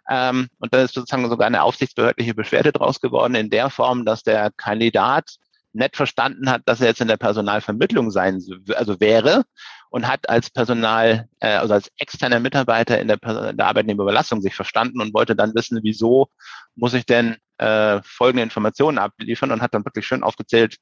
Ähm, 0.08 0.48
und 0.58 0.74
da 0.74 0.82
ist 0.82 0.94
sozusagen 0.94 1.28
sogar 1.28 1.46
eine 1.46 1.62
aufsichtsbehördliche 1.62 2.34
Beschwerde 2.34 2.72
draus 2.72 3.00
geworden 3.00 3.34
in 3.34 3.50
der 3.50 3.70
Form, 3.70 4.04
dass 4.04 4.22
der 4.22 4.50
Kandidat 4.56 5.36
nett 5.72 5.96
verstanden 5.96 6.50
hat, 6.50 6.62
dass 6.66 6.80
er 6.80 6.88
jetzt 6.88 7.00
in 7.00 7.08
der 7.08 7.16
Personalvermittlung 7.16 8.10
sein, 8.10 8.42
also 8.74 8.98
wäre 8.98 9.44
und 9.90 10.06
hat 10.06 10.28
als 10.28 10.50
Personal, 10.50 11.28
äh, 11.40 11.48
also 11.48 11.74
als 11.74 11.90
externer 11.98 12.40
Mitarbeiter 12.40 12.98
in 12.98 13.08
der, 13.08 13.18
der 13.18 13.66
Arbeitnehmerüberlassung 13.66 14.40
sich 14.40 14.54
verstanden 14.54 15.00
und 15.00 15.12
wollte 15.12 15.36
dann 15.36 15.54
wissen, 15.54 15.80
wieso 15.82 16.28
muss 16.76 16.94
ich 16.94 17.04
denn 17.04 17.36
äh, 17.58 18.00
folgende 18.04 18.42
Informationen 18.42 18.98
abliefern 18.98 19.50
und 19.50 19.60
hat 19.60 19.74
dann 19.74 19.84
wirklich 19.84 20.06
schön 20.06 20.22
aufgezählt, 20.22 20.76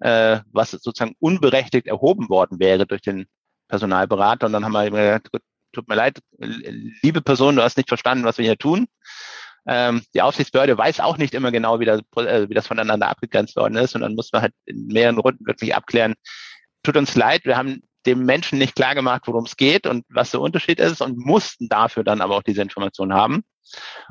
äh, 0.00 0.40
was 0.52 0.72
sozusagen 0.72 1.14
unberechtigt 1.20 1.86
erhoben 1.86 2.28
worden 2.28 2.58
wäre 2.58 2.86
durch 2.86 3.02
den 3.02 3.26
Personalberater. 3.68 4.46
Und 4.46 4.52
dann 4.52 4.64
haben 4.64 4.72
wir 4.72 4.90
gesagt, 4.90 5.28
tut 5.72 5.88
mir 5.88 5.94
leid, 5.94 6.20
liebe 6.38 7.20
Person, 7.20 7.56
du 7.56 7.62
hast 7.62 7.76
nicht 7.76 7.88
verstanden, 7.88 8.24
was 8.24 8.38
wir 8.38 8.44
hier 8.44 8.58
tun. 8.58 8.86
Ähm, 9.68 10.02
die 10.14 10.22
Aufsichtsbehörde 10.22 10.78
weiß 10.78 11.00
auch 11.00 11.18
nicht 11.18 11.34
immer 11.34 11.50
genau, 11.50 11.80
wie 11.80 11.84
das, 11.84 12.00
äh, 12.16 12.48
wie 12.48 12.54
das 12.54 12.68
voneinander 12.68 13.08
abgegrenzt 13.08 13.56
worden 13.56 13.76
ist. 13.76 13.94
Und 13.94 14.00
dann 14.00 14.14
muss 14.14 14.32
man 14.32 14.42
halt 14.42 14.54
in 14.64 14.86
mehreren 14.86 15.18
Runden 15.18 15.46
wirklich 15.46 15.74
abklären, 15.74 16.14
tut 16.82 16.96
uns 16.96 17.14
leid, 17.16 17.44
wir 17.44 17.56
haben 17.56 17.82
dem 18.06 18.24
Menschen 18.24 18.58
nicht 18.58 18.74
klar 18.74 18.94
gemacht, 18.94 19.22
worum 19.26 19.44
es 19.44 19.56
geht 19.56 19.86
und 19.86 20.04
was 20.08 20.30
der 20.30 20.40
Unterschied 20.40 20.80
ist 20.80 21.00
und 21.00 21.18
mussten 21.18 21.68
dafür 21.68 22.04
dann 22.04 22.20
aber 22.20 22.36
auch 22.36 22.42
diese 22.42 22.62
Information 22.62 23.12
haben. 23.12 23.44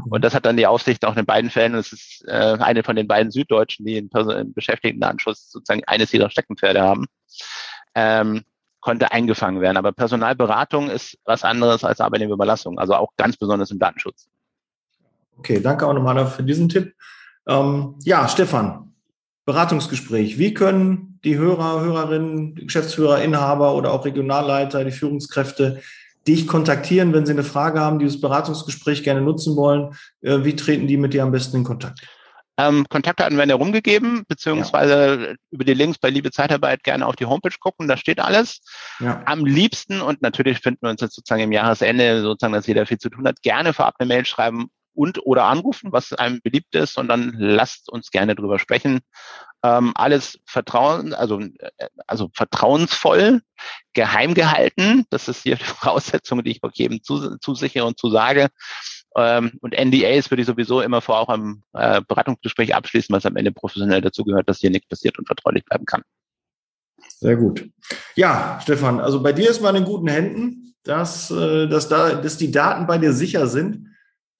Und 0.09 0.23
das 0.23 0.33
hat 0.33 0.45
dann 0.45 0.57
die 0.57 0.67
Aufsicht 0.67 1.05
auch 1.05 1.15
in 1.15 1.25
beiden 1.25 1.49
Fällen, 1.49 1.73
das 1.73 1.93
ist 1.93 2.23
äh, 2.27 2.57
eine 2.59 2.83
von 2.83 2.95
den 2.95 3.07
beiden 3.07 3.31
Süddeutschen, 3.31 3.85
die 3.85 3.97
in, 3.97 4.09
in 4.09 4.53
Beschäftigtendatenschutz 4.53 5.49
sozusagen 5.49 5.83
eines 5.85 6.13
ihrer 6.13 6.29
Steckenpferde 6.29 6.81
haben, 6.81 7.05
ähm, 7.95 8.43
konnte 8.81 9.11
eingefangen 9.11 9.61
werden. 9.61 9.77
Aber 9.77 9.93
Personalberatung 9.93 10.89
ist 10.89 11.17
was 11.23 11.43
anderes 11.43 11.83
als 11.83 12.01
Arbeitnehmerüberlassung, 12.01 12.77
also 12.77 12.95
auch 12.95 13.11
ganz 13.17 13.37
besonders 13.37 13.71
im 13.71 13.79
Datenschutz. 13.79 14.27
Okay, 15.37 15.61
danke 15.61 15.87
auch 15.87 15.93
nochmal 15.93 16.27
für 16.27 16.43
diesen 16.43 16.69
Tipp. 16.69 16.93
Ähm, 17.47 17.95
ja, 18.03 18.27
Stefan, 18.27 18.93
Beratungsgespräch. 19.45 20.37
Wie 20.37 20.53
können 20.53 21.14
die 21.25 21.37
Hörer, 21.37 21.81
Hörerinnen, 21.81 22.55
Geschäftsführer, 22.55 23.21
Inhaber 23.21 23.75
oder 23.75 23.91
auch 23.91 24.05
Regionalleiter, 24.05 24.85
die 24.85 24.91
Führungskräfte 24.91 25.81
dich 26.27 26.47
kontaktieren, 26.47 27.13
wenn 27.13 27.25
sie 27.25 27.33
eine 27.33 27.43
Frage 27.43 27.79
haben, 27.79 27.99
dieses 27.99 28.21
Beratungsgespräch 28.21 29.03
gerne 29.03 29.21
nutzen 29.21 29.55
wollen? 29.55 29.95
Äh, 30.21 30.43
wie 30.43 30.55
treten 30.55 30.87
die 30.87 30.97
mit 30.97 31.13
dir 31.13 31.23
am 31.23 31.31
besten 31.31 31.57
in 31.57 31.63
Kontakt? 31.63 31.99
Ähm, 32.57 32.85
Kontaktdaten 32.87 33.37
werden 33.37 33.49
herumgegeben, 33.49 34.23
beziehungsweise 34.29 35.27
ja. 35.29 35.35
über 35.51 35.65
die 35.65 35.73
Links 35.73 35.97
bei 35.97 36.09
Liebe 36.09 36.31
Zeitarbeit 36.31 36.83
gerne 36.83 37.05
auf 37.05 37.17
die 37.17 37.25
Homepage 37.25 37.57
gucken, 37.59 37.89
da 37.89 37.97
steht 37.97 38.19
alles. 38.19 38.61
Ja. 39.01 39.21
Am 39.25 39.45
liebsten, 39.45 39.99
und 39.99 40.21
natürlich 40.21 40.59
finden 40.59 40.79
wir 40.83 40.91
uns 40.91 41.01
jetzt 41.01 41.15
sozusagen 41.15 41.43
im 41.43 41.51
Jahresende, 41.51 42.21
sozusagen, 42.21 42.53
dass 42.53 42.67
jeder 42.67 42.85
viel 42.85 42.97
zu 42.97 43.09
tun 43.09 43.27
hat, 43.27 43.41
gerne 43.41 43.73
vorab 43.73 43.95
eine 43.99 44.07
Mail 44.07 44.25
schreiben 44.25 44.69
und 44.95 45.25
oder 45.25 45.45
anrufen, 45.45 45.91
was 45.91 46.13
einem 46.13 46.41
beliebt 46.41 46.73
ist, 46.75 46.97
dann 46.97 47.35
lasst 47.37 47.89
uns 47.89 48.11
gerne 48.11 48.35
drüber 48.35 48.59
sprechen. 48.59 49.01
Ähm, 49.63 49.93
alles 49.95 50.39
Vertrauen, 50.45 51.13
also, 51.13 51.39
äh, 51.39 51.87
also 52.07 52.29
vertrauensvoll, 52.33 53.41
geheim 53.93 54.33
gehalten. 54.33 55.05
Das 55.09 55.27
ist 55.27 55.43
hier 55.43 55.55
die 55.57 55.63
Voraussetzung, 55.63 56.43
die 56.43 56.51
ich 56.51 56.63
auch 56.63 56.71
jedem 56.73 57.01
zusichere 57.03 57.85
und 57.85 57.99
zusage. 57.99 58.49
Ähm, 59.17 59.53
und 59.61 59.73
NDAs 59.73 60.29
würde 60.29 60.41
ich 60.41 60.47
sowieso 60.47 60.81
immer 60.81 61.01
vor 61.01 61.19
auch 61.19 61.29
am 61.29 61.63
äh, 61.73 62.01
Beratungsgespräch 62.07 62.75
abschließen, 62.75 63.15
was 63.15 63.25
am 63.25 63.37
Ende 63.37 63.51
professionell 63.51 64.01
dazu 64.01 64.23
gehört, 64.23 64.49
dass 64.49 64.59
hier 64.59 64.69
nichts 64.69 64.87
passiert 64.87 65.17
und 65.17 65.25
vertraulich 65.25 65.63
bleiben 65.65 65.85
kann. 65.85 66.01
Sehr 67.19 67.37
gut. 67.37 67.69
Ja, 68.15 68.59
Stefan, 68.61 68.99
also 68.99 69.23
bei 69.23 69.31
dir 69.31 69.49
ist 69.49 69.61
man 69.61 69.75
in 69.75 69.85
guten 69.85 70.07
Händen, 70.07 70.75
dass, 70.83 71.31
äh, 71.31 71.67
dass, 71.67 71.87
da, 71.87 72.15
dass 72.15 72.37
die 72.37 72.51
Daten 72.51 72.87
bei 72.87 72.97
dir 72.97 73.13
sicher 73.13 73.47
sind. 73.47 73.94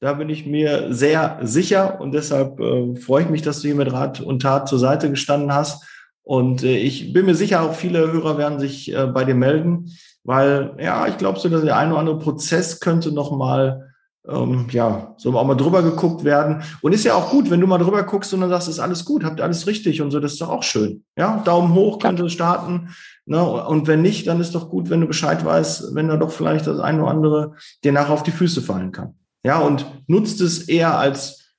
Da 0.05 0.13
bin 0.13 0.29
ich 0.29 0.45
mir 0.45 0.93
sehr 0.93 1.39
sicher 1.41 1.99
und 1.99 2.11
deshalb 2.13 2.59
äh, 2.59 2.95
freue 2.95 3.23
ich 3.23 3.29
mich, 3.31 3.41
dass 3.41 3.61
du 3.61 3.69
hier 3.69 3.75
mit 3.75 3.91
Rat 3.91 4.21
und 4.21 4.43
Tat 4.43 4.67
zur 4.67 4.77
Seite 4.77 5.09
gestanden 5.09 5.51
hast. 5.51 5.83
Und 6.21 6.61
äh, 6.61 6.77
ich 6.77 7.11
bin 7.11 7.25
mir 7.25 7.33
sicher, 7.33 7.63
auch 7.63 7.73
viele 7.73 8.11
Hörer 8.11 8.37
werden 8.37 8.59
sich 8.59 8.93
äh, 8.93 9.07
bei 9.07 9.25
dir 9.25 9.33
melden, 9.33 9.89
weil 10.23 10.75
ja, 10.79 11.07
ich 11.07 11.17
glaube 11.17 11.39
so, 11.39 11.49
dass 11.49 11.63
der 11.63 11.75
eine 11.75 11.89
oder 11.89 12.01
andere 12.01 12.19
Prozess 12.19 12.79
könnte 12.79 13.11
noch 13.11 13.35
mal 13.35 13.93
ähm, 14.27 14.67
ja, 14.69 15.15
so 15.17 15.35
auch 15.35 15.43
mal 15.43 15.55
drüber 15.55 15.81
geguckt 15.81 16.23
werden. 16.23 16.61
Und 16.83 16.93
ist 16.93 17.03
ja 17.03 17.15
auch 17.15 17.31
gut, 17.31 17.49
wenn 17.49 17.61
du 17.61 17.65
mal 17.65 17.79
drüber 17.79 18.03
guckst 18.03 18.31
und 18.31 18.41
dann 18.41 18.51
sagst, 18.51 18.69
ist 18.69 18.77
alles 18.77 19.05
gut, 19.05 19.23
habt 19.23 19.39
ihr 19.39 19.43
alles 19.43 19.65
richtig 19.65 20.03
und 20.03 20.11
so, 20.11 20.19
das 20.19 20.33
ist 20.33 20.41
doch 20.41 20.49
auch 20.49 20.61
schön. 20.61 21.03
Ja, 21.17 21.41
Daumen 21.43 21.73
hoch, 21.73 21.97
könnte 21.97 22.29
starten. 22.29 22.89
Ne? 23.25 23.43
Und 23.43 23.87
wenn 23.87 24.03
nicht, 24.03 24.27
dann 24.27 24.39
ist 24.39 24.53
doch 24.53 24.69
gut, 24.69 24.91
wenn 24.91 25.01
du 25.01 25.07
Bescheid 25.07 25.43
weißt, 25.43 25.95
wenn 25.95 26.09
da 26.09 26.17
doch 26.17 26.29
vielleicht 26.29 26.67
das 26.67 26.79
eine 26.79 27.01
oder 27.01 27.09
andere 27.09 27.53
dir 27.83 27.91
nachher 27.91 28.13
auf 28.13 28.21
die 28.21 28.29
Füße 28.29 28.61
fallen 28.61 28.91
kann. 28.91 29.15
Ja, 29.45 29.59
und 29.59 29.85
nutzt 30.07 30.41
es 30.41 30.67
eher 30.67 30.97
als 30.97 31.53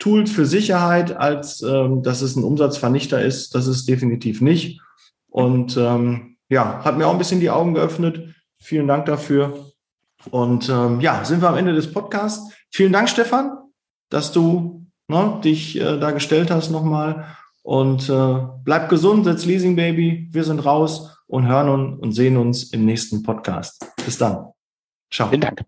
Tool 0.00 0.26
für 0.26 0.44
Sicherheit, 0.44 1.16
als 1.16 1.62
ähm, 1.62 2.02
dass 2.02 2.20
es 2.20 2.34
ein 2.34 2.42
Umsatzvernichter 2.42 3.22
ist. 3.22 3.54
Das 3.54 3.68
ist 3.68 3.88
definitiv 3.88 4.40
nicht. 4.40 4.80
Und 5.28 5.76
ähm, 5.76 6.36
ja, 6.48 6.84
hat 6.84 6.98
mir 6.98 7.06
auch 7.06 7.12
ein 7.12 7.18
bisschen 7.18 7.38
die 7.38 7.50
Augen 7.50 7.74
geöffnet. 7.74 8.34
Vielen 8.58 8.88
Dank 8.88 9.06
dafür. 9.06 9.70
Und 10.32 10.68
ähm, 10.68 11.00
ja, 11.00 11.24
sind 11.24 11.42
wir 11.42 11.48
am 11.48 11.56
Ende 11.56 11.74
des 11.74 11.92
Podcasts. 11.92 12.52
Vielen 12.72 12.92
Dank, 12.92 13.08
Stefan, 13.08 13.52
dass 14.08 14.32
du 14.32 14.84
ne, 15.06 15.40
dich 15.44 15.80
äh, 15.80 16.00
da 16.00 16.10
gestellt 16.10 16.50
hast 16.50 16.70
nochmal. 16.70 17.24
Und 17.62 18.08
äh, 18.08 18.46
bleib 18.64 18.88
gesund, 18.88 19.26
setz 19.26 19.44
Leasing 19.44 19.76
Baby. 19.76 20.28
Wir 20.32 20.42
sind 20.42 20.58
raus 20.58 21.16
und 21.28 21.46
hören 21.46 22.00
und 22.00 22.12
sehen 22.14 22.36
uns 22.36 22.72
im 22.72 22.84
nächsten 22.84 23.22
Podcast. 23.22 23.86
Bis 24.04 24.18
dann. 24.18 24.48
Ciao. 25.08 25.28
Vielen 25.28 25.42
Dank. 25.42 25.62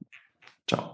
Ciao. 0.66 0.93